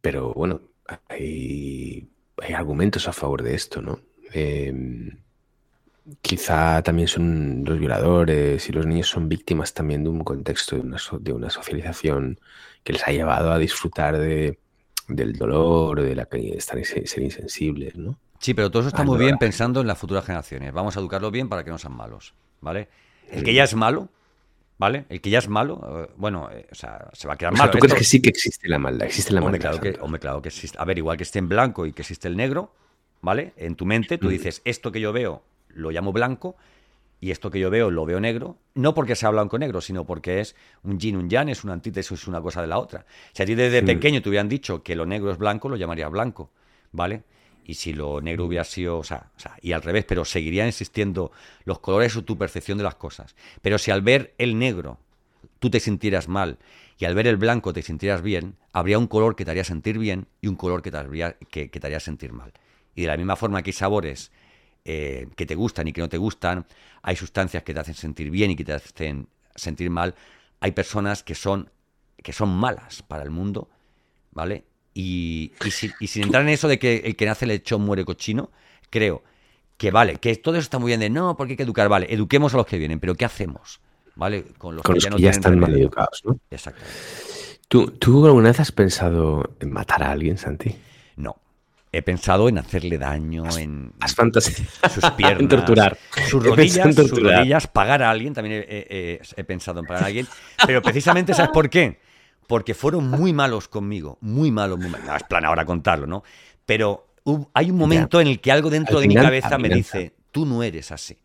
[0.00, 0.60] pero bueno,
[1.08, 2.10] hay,
[2.52, 4.00] argumentos a favor de esto, ¿no?
[4.32, 5.18] Em,
[6.20, 10.82] quizá también son los violadores y los niños son víctimas también de un contexto, de
[10.82, 12.40] una, de una socialización
[12.82, 14.58] que les ha llevado a disfrutar de,
[15.06, 18.18] del dolor, de la que estar ser insensibles, ¿no?
[18.40, 20.72] Sí, pero todo eso está muy bien pensando en las futuras generaciones.
[20.72, 22.88] Vamos a educarlo bien para que no sean malos, ¿vale?
[23.30, 24.08] El que ya es malo,
[24.78, 25.06] ¿Vale?
[25.08, 27.72] El que ya es malo, eh, bueno, eh, o sea, se va a quedar malo.
[27.72, 29.08] ¿Tú crees que sí que existe la maldad?
[29.08, 29.80] Existe la hombre, maldad.
[29.80, 30.78] Claro que, hombre, claro que existe.
[30.80, 32.72] A ver, igual que esté en blanco y que existe el negro,
[33.20, 33.54] ¿vale?
[33.56, 34.30] En tu mente tú mm.
[34.30, 36.56] dices, esto que yo veo lo llamo blanco
[37.20, 40.40] y esto que yo veo lo veo negro, no porque sea blanco negro, sino porque
[40.40, 40.54] es
[40.84, 43.04] un yin, un yang, es una antítesis, es una cosa de la otra.
[43.32, 46.10] Si a ti desde pequeño te hubieran dicho que lo negro es blanco, lo llamarías
[46.10, 46.52] blanco,
[46.92, 47.24] ¿vale?
[47.68, 50.68] Y si lo negro hubiera sido, o sea, o sea, y al revés, pero seguirían
[50.68, 51.32] existiendo
[51.64, 53.36] los colores o tu percepción de las cosas.
[53.60, 54.98] Pero si al ver el negro
[55.58, 56.58] tú te sintieras mal
[56.98, 59.98] y al ver el blanco te sintieras bien, habría un color que te haría sentir
[59.98, 62.54] bien y un color que te haría, que, te haría sentir mal.
[62.94, 64.32] Y de la misma forma que hay sabores
[64.86, 66.64] eh, que te gustan y que no te gustan,
[67.02, 70.14] hay sustancias que te hacen sentir bien y que te hacen sentir mal,
[70.60, 71.70] hay personas que son,
[72.16, 73.68] que son malas para el mundo,
[74.32, 74.64] ¿vale?
[75.00, 75.52] Y,
[76.08, 78.50] sin entrar en eso de que el que nace lechón muere cochino,
[78.90, 79.22] creo
[79.76, 82.12] que vale, que todo eso está muy bien de no, porque hay que educar, vale,
[82.12, 83.80] eduquemos a los que vienen, pero ¿qué hacemos?
[84.16, 84.44] ¿Vale?
[84.58, 86.40] Con los que, ya, están mal educados, ¿no?
[86.50, 86.98] Exactamente.
[87.68, 90.74] ¿Tú, ¿Tú alguna vez has pensado en matar a alguien, Santi?
[91.14, 91.36] No
[91.92, 95.96] he pensado en hacerle daño, en sus piernas, en torturar.
[96.28, 100.26] Sus rodillas, sus rodillas, pagar a alguien, también he, pensado en pagar a alguien,
[100.66, 102.00] pero precisamente ¿sabes por qué?
[102.48, 105.06] Porque fueron muy malos conmigo, muy malos, muy malos.
[105.06, 106.24] No, es plan ahora contarlo, ¿no?
[106.66, 107.06] Pero
[107.52, 110.64] hay un momento en el que algo dentro de mi cabeza me dice, tú no
[110.64, 111.16] eres así.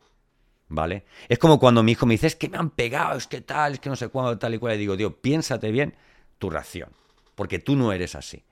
[0.70, 1.06] ¿Vale?
[1.30, 3.74] Es como cuando mi hijo me dice, es que me han pegado, es que tal,
[3.74, 4.76] es que no sé cuándo, tal y cual.
[4.76, 5.94] Y digo, tío, piénsate bien
[6.40, 6.90] tu reacción,
[7.36, 8.44] porque tú no eres así.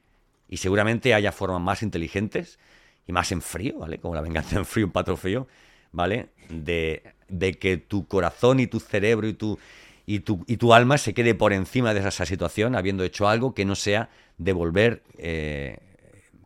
[0.48, 2.60] Y seguramente haya formas más inteligentes
[3.08, 3.98] y más en frío, ¿vale?
[3.98, 5.48] Como la venganza en frío, un patrón frío,
[5.92, 6.30] ¿vale?
[6.50, 7.16] De,
[7.60, 9.58] que tu corazón y tu cerebro y tu,
[10.06, 13.54] y tu, y tu alma se quede por encima de esa situación, habiendo hecho algo
[13.54, 15.78] que no sea devolver eh,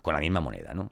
[0.02, 0.92] con la misma moneda, ¿no?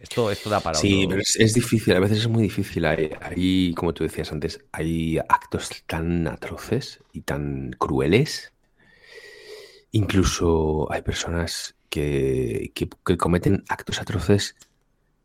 [0.00, 2.84] esto, esto da para Sí, pero es, difícil, a veces es muy difícil.
[2.84, 8.52] Hay, como tú decías antes, hay actos tan atroces y tan crueles.
[9.92, 12.72] Incluso hay personas que,
[13.18, 14.56] cometen actos atroces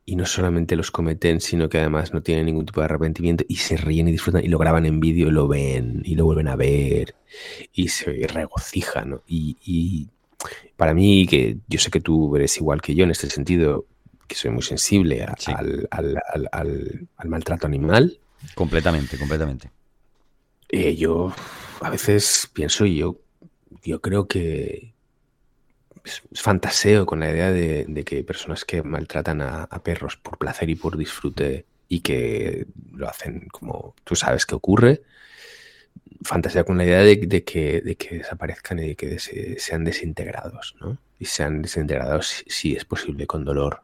[0.09, 3.57] y no solamente los cometen, sino que además no tienen ningún tipo de arrepentimiento y
[3.57, 6.47] se ríen y disfrutan y lo graban en vídeo y lo ven y lo vuelven
[6.47, 7.13] a ver
[7.73, 9.19] y se regocijan.
[9.27, 10.07] Y,
[10.77, 13.85] para mí, que yo sé que tú eres igual que yo en este sentido,
[14.27, 18.17] que soy muy sensible al, maltrato animal.
[18.55, 19.71] Completamente, completamente.
[20.69, 21.33] Eh, yo
[21.81, 23.17] a veces pienso y yo,
[23.83, 24.93] yo creo que,
[26.33, 30.97] fantaseo con la idea de, que personas que maltratan a, perros por placer y por
[30.97, 35.01] disfrute y que lo hacen como tú sabes que ocurre,
[36.23, 40.97] fantaseo con la idea de, que, de que, desaparezcan y de que sean desintegrados, ¿no?
[41.19, 43.81] Y sean desintegrados si, es posible con dolor.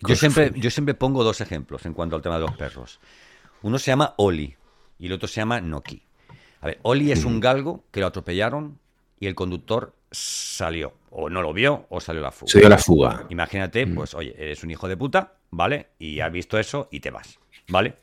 [0.00, 3.00] yo, siempre, yo siempre pongo dos ejemplos en cuanto al tema de los perros.
[3.62, 4.56] Uno se llama Oli
[4.98, 6.02] y el otro se llama Noki.
[6.60, 8.78] A ver, Oli es un galgo que lo atropellaron
[9.18, 10.94] y el conductor salió.
[11.18, 12.52] O no lo vio o salió la fuga.
[12.52, 13.24] Se dio la fuga.
[13.30, 13.94] Imagínate, mm.
[13.94, 15.92] pues, oye, eres un hijo de puta, ¿vale?
[15.98, 17.38] Y has visto eso y te vas,
[17.68, 17.94] ¿vale?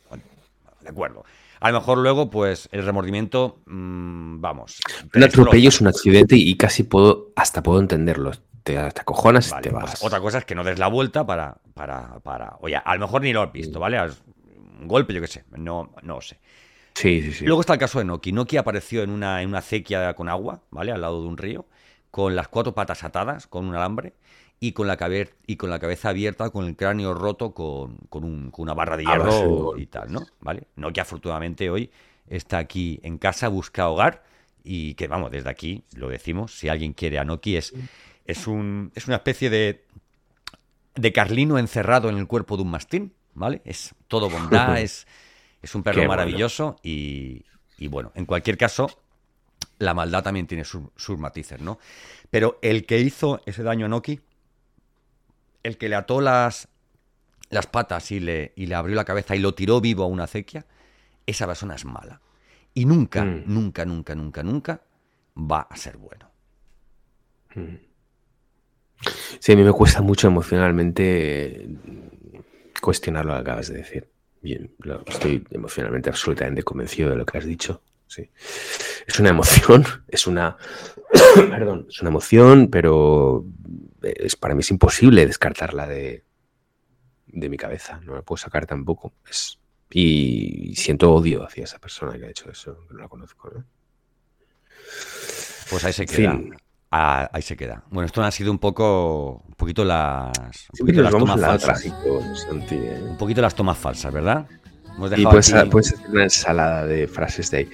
[0.82, 1.24] De acuerdo.
[1.60, 4.80] A lo mejor luego, pues, el remordimiento, mm, vamos.
[5.14, 8.32] Un atropello es un accidente y casi puedo, hasta puedo entenderlo.
[8.64, 10.04] Te, acojonas y te pues vas.
[10.04, 12.58] otra cosa es que no des la vuelta para, para, para.
[12.62, 14.02] Oye, a lo mejor ni lo has visto, ¿vale?
[14.02, 16.40] Un golpe, yo qué sé, no, no sé.
[16.96, 17.46] Sí, sí, sí.
[17.46, 18.32] Luego está el caso de Noki.
[18.32, 20.92] Noki apareció en una, en una acequia con agua, ¿vale?
[20.92, 21.68] Al lado de un río
[22.14, 24.14] con las cuatro patas atadas, con un alambre,
[24.60, 25.00] y con la,
[25.48, 29.88] y con la cabeza abierta, con el cráneo roto, con, una barra de hierro y
[29.88, 30.24] tal, ¿no?
[30.40, 30.68] ¿Vale?
[30.76, 31.90] No que afortunadamente hoy
[32.28, 34.22] está aquí en casa, busca hogar,
[34.64, 37.74] y que, vamos, desde aquí lo decimos, si alguien quiere a Noki, es,
[38.26, 39.84] es, un, es una especie de,
[40.94, 43.64] de carlino encerrado en el cuerpo de un mastín, ¿vale?
[43.66, 45.08] Es todo bondad, es,
[45.64, 47.44] es un perro maravilloso y,
[47.80, 49.03] y bueno, en cualquier caso,
[49.80, 51.80] la maldad también tiene sus matices, ¿no?
[52.30, 54.20] Pero el que hizo ese daño a Noki,
[55.64, 56.68] el que le ató las,
[57.50, 60.24] las patas y le, y le abrió la cabeza y lo tiró vivo a una
[60.24, 60.66] acequia,
[61.26, 62.22] esa persona es mala.
[62.74, 63.44] Y nunca, mm.
[63.46, 64.82] nunca, nunca, nunca, nunca
[65.38, 66.30] va a ser bueno.
[67.56, 67.76] Mm.
[69.40, 71.68] Sí, a mí me cuesta mucho emocionalmente
[72.82, 74.10] cuestionar lo que acabas de decir.
[74.42, 74.74] Bien,
[75.08, 77.82] estoy emocionalmente absolutamente convencido de lo que has dicho.
[78.14, 78.30] Sí.
[79.08, 80.58] Es una emoción, es una.
[81.36, 83.46] perdón, es una emoción, pero
[84.04, 86.24] es, para mí es imposible descartarla de,
[87.26, 88.00] de mi cabeza.
[88.04, 89.14] No la puedo sacar tampoco.
[89.28, 89.60] Es,
[89.90, 93.52] y siento odio hacia esa persona que ha hecho eso, que no la conozco.
[95.70, 96.40] Pues ahí se queda.
[96.92, 97.84] Ah, ahí se queda.
[97.90, 100.32] Bueno, esto ha sido un poco, un poquito las,
[100.74, 101.86] un poquito las tomas falsas.
[101.86, 101.94] ¿eh?
[103.10, 104.48] Un poquito las tomas falsas, ¿verdad?
[105.18, 105.70] Y puedes, hacer
[106.10, 107.70] una ensalada de frases de ahí.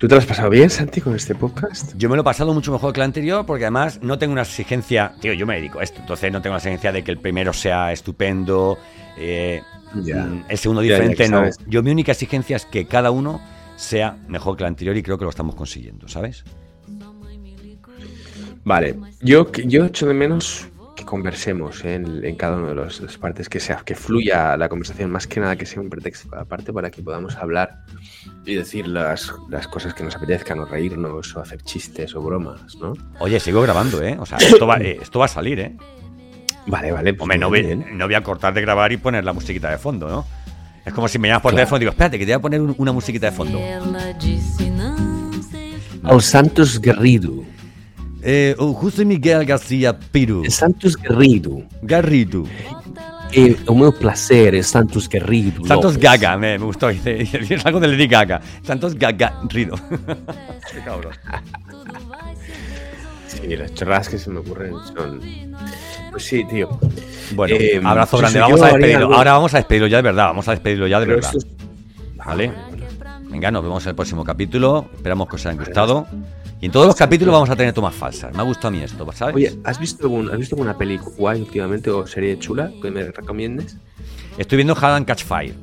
[0.00, 1.92] ¿Tú te lo has pasado bien, Santi, con este podcast?
[1.94, 4.42] Yo me lo he pasado mucho mejor que el anterior porque además no tengo una
[4.42, 7.18] exigencia, tío, yo me dedico a esto, entonces no tengo la exigencia de que el
[7.18, 8.78] primero sea estupendo.
[9.18, 9.60] Eh.
[9.92, 11.38] Mm, El segundo diferente que no.
[11.38, 11.58] sabes.
[11.66, 13.42] Yo mi única exigencia es que cada uno
[13.76, 16.44] sea mejor que el anterior y creo que lo estamos consiguiendo, ¿sabes?
[18.64, 20.69] Vale, yo, yo echo de menos
[21.00, 21.94] que conversemos ¿eh?
[21.94, 25.26] en, en cada una de los- las partes, que sea que fluya la conversación, más
[25.26, 27.80] que nada que sea un pretexto aparte para que podamos hablar
[28.44, 32.76] y decir las, las cosas que nos apetezcan, o reírnos, o hacer chistes o bromas,
[32.80, 32.92] ¿no?
[33.18, 34.16] Oye, sigo grabando, ¿eh?
[34.20, 35.76] O sea, esto va, eh, esto va a salir, ¿eh?
[36.66, 37.14] Vale, vale.
[37.14, 37.86] pues Hombre, no voy, bien.
[37.98, 40.26] no voy a cortar de grabar y poner la musiquita de fondo, ¿no?
[40.84, 41.62] Es como si me llamas por Claro.
[41.62, 43.58] teléfono y digo, espérate, que te voy a poner un- una musiquita de fondo.
[46.02, 47.44] Al Santos Garrido.
[48.22, 50.44] Eh, José Miguel García Piru.
[50.50, 51.62] Santos Garrido.
[51.82, 52.44] Garrido.
[53.32, 55.64] É o meu placer é Santos Garrido.
[55.64, 56.02] Santos López.
[56.02, 56.66] Gaga, me, me
[57.54, 58.40] es algo de Lady Gaga.
[58.64, 59.76] Santos Gaga Rido.
[60.72, 61.12] Qué cabrón.
[63.28, 65.20] Sí, las chorradas que se me ocurren son.
[66.10, 66.68] Pues sí, tío.
[67.36, 68.38] Bueno, Eh, abrazo pues grande.
[68.40, 69.06] eso, Vamos a despedirlo.
[69.06, 70.24] algo- Ahora vamos a despedirlo ya de verdad.
[70.26, 71.32] Vamos a despedirlo ya de Pero verdad.
[71.36, 71.46] es-
[72.16, 72.52] ¿Vale?
[73.30, 74.90] Venga, nos vemos en el próximo capítulo.
[74.96, 76.08] Esperamos que os haya gustado.
[76.60, 78.32] Y en todos los capítulos vamos a tener tomas falsas.
[78.34, 79.34] Me ha gustado a mí esto, ¿sabes?
[79.34, 83.04] Oye, ¿has visto, algún, ¿has visto alguna peli guay últimamente o serie chula que me
[83.10, 83.76] recomiendes?
[84.36, 85.54] Estoy viendo Hard and Catch Fire.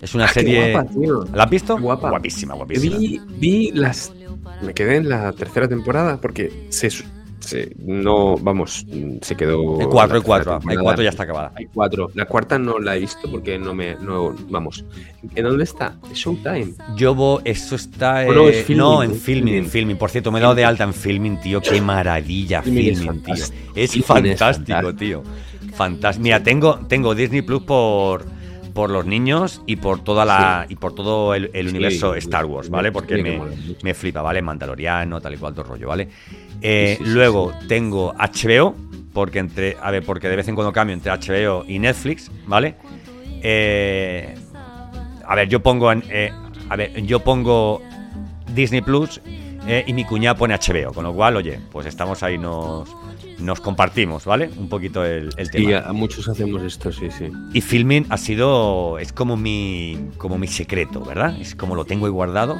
[0.00, 0.72] Es una Ah, serie.
[0.72, 1.24] guapa, tío.
[1.34, 1.78] ¿La has visto?
[1.78, 2.10] Guapa.
[2.10, 2.96] Guapísima, guapísima.
[2.98, 4.12] Vi, vi las.
[4.62, 6.88] Me quedé en la tercera temporada porque se,
[7.44, 8.86] se- no, vamos,
[9.22, 9.80] se quedó.
[9.80, 10.60] Hay cuatro, hay cuatro.
[10.66, 11.52] Hay cuatro, ya está acabada.
[11.54, 12.10] Hay cuatro.
[12.14, 14.84] La cuarta no la he visto porque no me, no, vamos.
[15.34, 15.96] ¿En dónde está?
[16.12, 16.74] Showtime.
[16.96, 18.24] Yo vo- eso está.
[18.28, 19.70] Oh, no, es eh, Filmin, no, en filming, en Filmin.
[19.70, 19.96] filming.
[19.96, 21.60] Por cierto, me he dado de alta en filming, tío.
[21.60, 23.34] Qué maravilla, filming, tío.
[23.74, 25.22] Es fantástico, tío.
[25.74, 26.22] Fantástico.
[26.22, 28.24] Mira, tengo, tengo Disney Plus por
[28.74, 32.18] por los niños y por toda la y por todo el, el Sí, universo sí,
[32.18, 32.88] Star Wars, sí, ¿vale?
[32.88, 33.40] sí, Porque que me,
[33.84, 34.42] me flipa, ¿vale?
[34.42, 36.08] Mandaloriano, tal y cual, todo rollo, ¿vale?
[36.64, 38.74] Eh, Sí, sí, sí, luego tengo HBO,
[39.12, 42.74] porque entre, a ver, porque de vez en cuando cambio entre HBO y Netflix, ¿vale?
[43.42, 44.34] Eh,
[45.26, 46.32] a ver, yo pongo en, eh,
[46.68, 47.80] a ver, yo pongo
[48.54, 49.20] Disney Plus
[49.66, 52.88] eh, y mi cuñada pone HBO, con lo cual, oye, pues estamos ahí, nos,
[53.38, 54.50] nos compartimos, ¿vale?
[54.56, 55.70] Un poquito el, el tema.
[55.70, 57.30] Y a, a muchos hacemos esto, sí, sí.
[57.52, 61.38] Y filming ha sido, es como mi, como mi secreto, ¿verdad?
[61.40, 62.58] Es como lo tengo ahí guardado.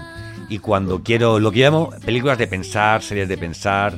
[0.54, 3.92] Y cuando quiero, lo que llamo películas de pensar, series de pensar,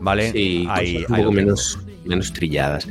[0.00, 0.32] ¿vale?
[0.32, 2.88] Sí, cosas un poco menos, menos trilladas.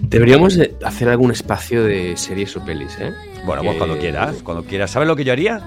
[0.00, 3.12] Deberíamos de hacer algún espacio de series o pelis, ¿eh?
[3.44, 4.90] Bueno, pues cuando quieras, cuando quieras.
[4.90, 5.60] ¿Sabes lo que yo haría?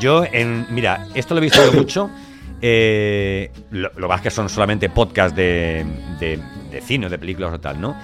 [0.00, 2.08] Yo, en, mira, esto lo he visto yo mucho.
[2.62, 5.84] eh, lo, lo más que son solamente podcasts de,
[6.18, 7.94] de, de cine o de películas o tal, ¿no?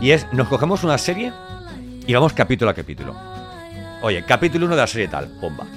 [0.00, 1.32] Y es, nos cogemos una serie
[2.04, 3.14] y vamos capítulo a capítulo.
[4.02, 5.68] Oye, capítulo 1 de la serie tal, bomba.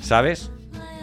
[0.00, 0.50] ¿Sabes?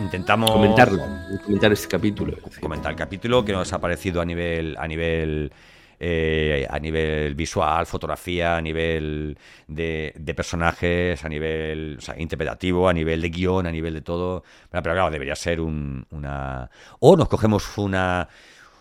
[0.01, 1.03] Intentamos Comentarlo,
[1.45, 2.37] comentar este capítulo.
[2.59, 5.51] comentar el capítulo que nos ha parecido a nivel a nivel
[5.99, 9.37] eh, a nivel visual, fotografía, a nivel
[9.67, 14.01] de, de personajes, a nivel o sea, interpretativo, a nivel de guion, a nivel de
[14.01, 14.43] todo.
[14.69, 16.67] Pero, pero claro, debería ser un- una...
[16.99, 18.27] O nos cogemos una,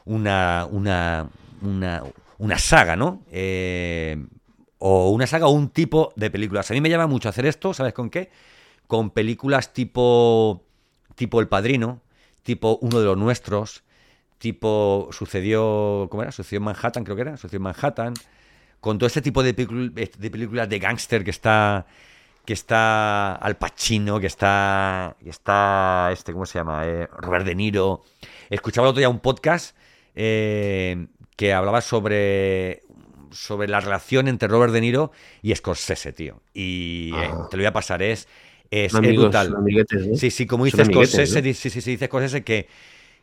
[0.07, 1.29] una, una,
[1.61, 2.03] una,
[2.39, 3.23] una saga, ¿no?
[3.31, 4.17] Eh,
[4.79, 6.71] o una saga o un tipo de películas.
[6.71, 8.31] A mí me llama mucho hacer esto, ¿sabes con qué?
[8.87, 10.65] Con películas tipo,
[11.21, 12.01] tipo El Padrino,
[12.43, 13.85] tipo Uno de los Nuestros,
[14.39, 16.33] tipo sucedió, ¿cómo era?
[16.33, 18.15] Sucedió en Manhattan, creo que era, sucedió en Manhattan,
[18.81, 21.85] con todo este tipo de, películas de gángster que está
[22.47, 26.87] que está Al Pacino, que está que está este, ¿cómo se llama?
[26.87, 28.03] Eh, Robert De Niro.
[28.49, 29.77] Escuchaba el otro día un podcast
[30.15, 31.07] eh,
[31.37, 32.81] que hablaba sobre
[33.31, 35.13] sobre la relación entre Robert De Niro
[35.43, 36.41] y Scorsese, tío.
[36.55, 37.47] Y eh, Ah.
[37.51, 38.27] te lo voy a pasar, es,
[38.71, 39.51] es, brutal.
[39.51, 40.17] ¿no?
[40.17, 41.55] Sí, sí, como Son dice amiguetes, Scorsese, ¿no?
[41.55, 42.69] sí, sí, sí, dice Scorsese que,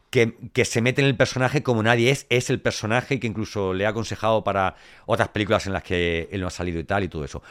[0.09, 3.27] que, que se mete en el personaje como nadie es, es el personaje y que
[3.27, 4.75] incluso le ha aconsejado para
[5.05, 7.41] otras películas en las que él no ha salido y tal y todo eso.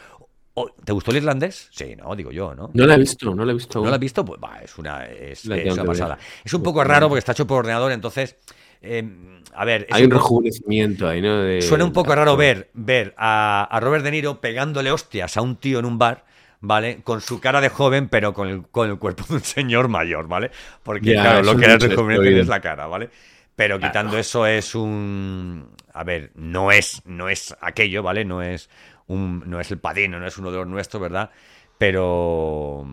[0.85, 1.69] ¿Te gustó el irlandés?
[1.71, 2.71] Sí, no, digo yo, ¿no?
[2.73, 3.81] No la he visto, no la he visto.
[3.81, 4.25] ¿No la has visto?
[4.25, 6.19] Pues va, es una, es, una pasada.
[6.43, 8.37] Es un poco raro porque está hecho por ordenador, entonces,
[8.81, 9.07] eh,
[9.55, 9.87] a ver...
[9.91, 11.43] Hay un rejuvenecimiento ahí, ¿no?
[11.43, 15.43] De- Suena un poco raro ver, ver a, a Robert De Niro pegándole hostias a
[15.43, 16.25] un tío en un bar,
[16.61, 17.03] ¿vale?
[17.03, 20.29] Con su cara de joven, pero con el, con el cuerpo de un señor mayor,
[20.29, 20.51] ¿vale?
[20.83, 22.41] Porque, claro, lo que rejuvenece oye.
[22.41, 23.11] es la cara, ¿vale?
[23.55, 25.71] Pero quitando eso es un...
[25.95, 28.23] A ver, no es, no es aquello, ¿vale?
[28.23, 28.69] No es,
[29.07, 31.31] un, no es el padrino, no es uno de los nuestros, ¿verdad?
[31.79, 32.87] Pero...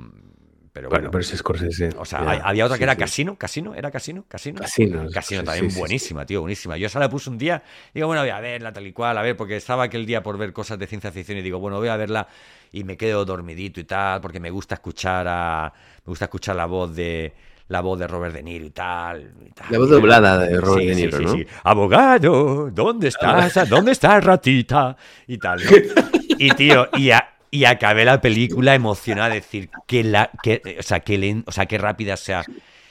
[0.73, 1.89] Pero Bueno, bueno, pero es Scorsese.
[1.99, 2.99] o sea, había otra sí, que era sí.
[2.99, 4.25] Casino, Casino, ¿era Casino?
[4.27, 4.59] Casino.
[4.59, 6.77] Casino, Casino sí, también buenísima, tío, buenísima.
[6.77, 7.61] Yo esa la puse un día,
[7.93, 10.35] digo, bueno, voy a verla tal y cual, a ver, porque estaba aquel día por
[10.37, 12.27] ver cosas de ciencia ficción y digo, bueno, voy a verla
[12.71, 15.71] y me quedo dormidito y tal, porque me gusta escuchar a
[16.05, 17.33] me gusta escuchar la voz de
[17.67, 19.31] la voz de Robert De Niro y tal.
[19.45, 19.67] y tal.
[19.69, 21.33] La voz doblada de Robert Sí, De Niro, sí, ¿no?
[21.33, 21.45] sí.
[21.63, 23.69] Abogado, ¿dónde estás?
[23.69, 24.97] ¿Dónde está ratita?
[25.27, 25.59] Y tal.
[25.63, 25.71] ¿no?
[26.39, 30.81] Y tío, y, a- y acabé la película emocionada de decir que la, que, o
[30.81, 32.43] sea, que o sea, qué rápida se ha,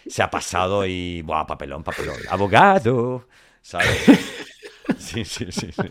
[0.07, 2.15] se ha pasado y buah, papelón, papelón.
[2.31, 3.27] Abogado,
[3.61, 3.89] ¿sabes?
[4.99, 5.83] Sí, sí, sí, sí.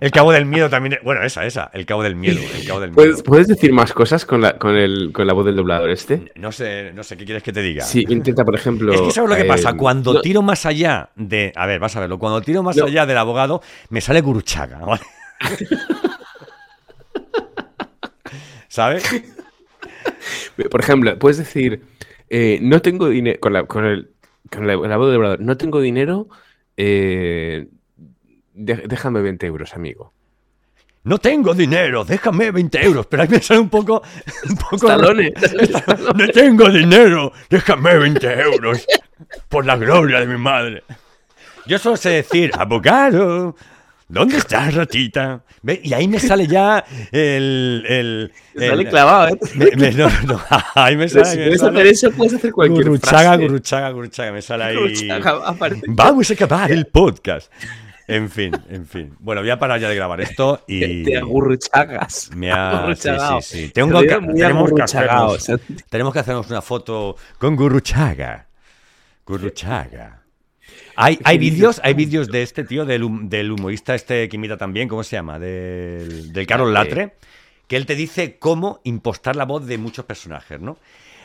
[0.00, 0.98] El cabo del miedo también.
[1.04, 1.70] Bueno, esa, esa.
[1.72, 2.40] El cabo del miedo.
[2.40, 2.96] El cabo del miedo.
[2.96, 6.32] ¿Puedes, puedes decir más cosas con la, con, el, con la voz del doblador este?
[6.34, 7.84] No sé, no sé qué quieres que te diga.
[7.84, 8.92] Sí, intenta, por ejemplo.
[8.94, 11.52] Es que sabes lo que eh, pasa, cuando no, tiro más allá de.
[11.54, 12.18] A ver, vas a verlo.
[12.18, 12.86] Cuando tiro más No.
[12.86, 14.78] allá del abogado, me sale Guruchaga.
[14.78, 15.02] ¿vale?
[18.78, 19.02] ¿Sabes?
[20.70, 21.82] Por ejemplo, puedes decir,
[22.30, 24.10] eh, no tengo dinero, con la, con el,
[24.52, 26.28] con la, la voz del doblador, no tengo dinero,
[26.76, 27.66] eh,
[28.54, 30.12] de- déjame 20 euros, amigo.
[31.02, 33.06] No tengo dinero, déjame 20 euros.
[33.06, 34.00] Pero ahí me sale un poco.
[34.48, 35.32] Un poco Stallone.
[36.16, 38.86] No tengo dinero, déjame 20 euros.
[39.48, 40.84] Por la gloria de mi madre.
[41.66, 43.56] Yo solo sé decir, abogado,
[44.08, 45.42] ¿dónde estás, ratita?
[45.62, 45.80] ¿Ve?
[45.84, 47.84] Y ahí me sale ya el.
[47.88, 49.38] el, el- Sale clavado, ¿eh?
[49.54, 50.40] me- me- no, no,
[50.74, 51.24] ahí me sale.
[51.26, 53.42] si puedes hacer eso, puedes hacer cualquier Gurruchaga, frase.
[53.42, 54.32] gurruchaga, gurruchaga.
[54.32, 54.76] Me sale ahí.
[54.76, 55.80] Gurruchaga, aparte.
[55.88, 57.52] Vamos a acabar el podcast.
[58.06, 59.14] En fin, en fin.
[59.18, 61.02] Bueno, voy a parar ya de grabar esto y.
[61.04, 62.30] Te agurruchagas.
[62.34, 62.94] Me ha...
[62.96, 63.68] Sí, sí, sí.
[63.70, 65.46] Tengo Te que, tenemos, que hacernos,
[65.90, 68.46] tenemos que hacernos una foto con Gurruchaga.
[69.26, 70.17] Gurruchaga.
[70.96, 74.88] Hay, hay vídeos, hay vídeos de este tío, del, del humorista este que imita también,
[74.88, 75.38] ¿cómo se llama?
[75.38, 77.14] Del, del Carol Latre,
[77.66, 80.78] que él te dice cómo impostar la voz de muchos personajes, ¿no?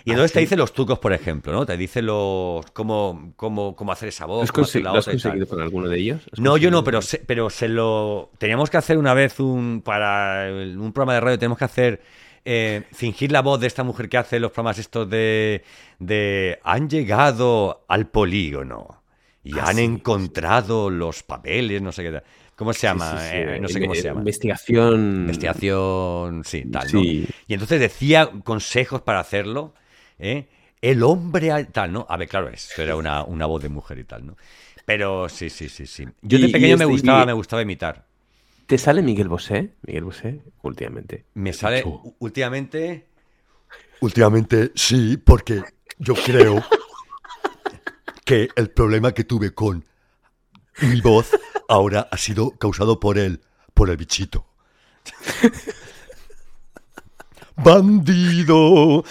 [0.06, 1.66] Y entonces te dice los trucos, por ejemplo, ¿no?
[1.66, 5.00] Te dice los cómo, cómo, cómo hacer esa ¿Lo voz, has, cómo hacer la lo
[5.00, 6.22] has otra conseguido con alguno de ellos?
[6.32, 8.32] ¿Has No, yo no, pero se, pero se lo.
[8.38, 9.82] Teníamos que hacer una vez un.
[9.84, 12.02] Para un programa de radio, tenemos que hacer.
[12.46, 15.64] eh, fingir la voz de esta mujer que hace los programas estos de.
[16.00, 16.60] de.
[16.64, 19.03] Han llegado al polígono.
[19.44, 22.12] Y Ah, han sí, encontrado los papeles, no sé qué.
[22.12, 22.24] tal.
[22.56, 23.12] ¿Cómo se llama?
[23.12, 24.20] sí, sí, Eh, no sé cómo se llama.
[24.22, 25.22] Investigación.
[25.22, 26.44] Investigación.
[26.46, 27.00] Sí, tal, ¿no?
[27.02, 27.28] Sí.
[27.48, 29.74] Y entonces decía consejos para hacerlo.
[30.20, 30.48] ¿eh?
[30.82, 32.06] El hombre al- tal, ¿no?
[32.10, 34.38] A ver, claro, eso era una, una voz de mujer y tal, ¿no?
[34.86, 36.06] Pero sí, sí, sí, sí.
[36.22, 38.06] Yo de pequeño me este- gustaba, y- me gustaba imitar.
[38.68, 39.72] ¿Te sale Miguel Bosé?
[39.86, 41.26] Miguel Bosé, últimamente.
[41.34, 42.16] Me sale Mucho.
[42.20, 43.06] últimamente.
[44.02, 45.62] Últimamente sí, porque
[46.00, 46.64] yo creo
[48.26, 49.86] que el problema que tuve con
[50.82, 51.32] mi voz
[51.70, 53.42] ahora ha sido causado por el,
[53.74, 54.46] por el bichito.
[57.56, 59.04] ¡Bandido!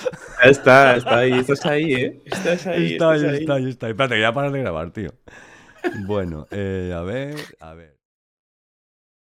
[0.43, 2.23] Está, está ahí, estás ahí, ¿eh?
[2.25, 2.93] Estás ahí.
[2.93, 3.41] Está ahí, estás ahí.
[3.41, 3.93] está ahí, está ahí.
[3.93, 5.15] Espérate, que ya paras de grabar, tío.
[6.07, 8.02] Bueno, eh, a ver, a ver.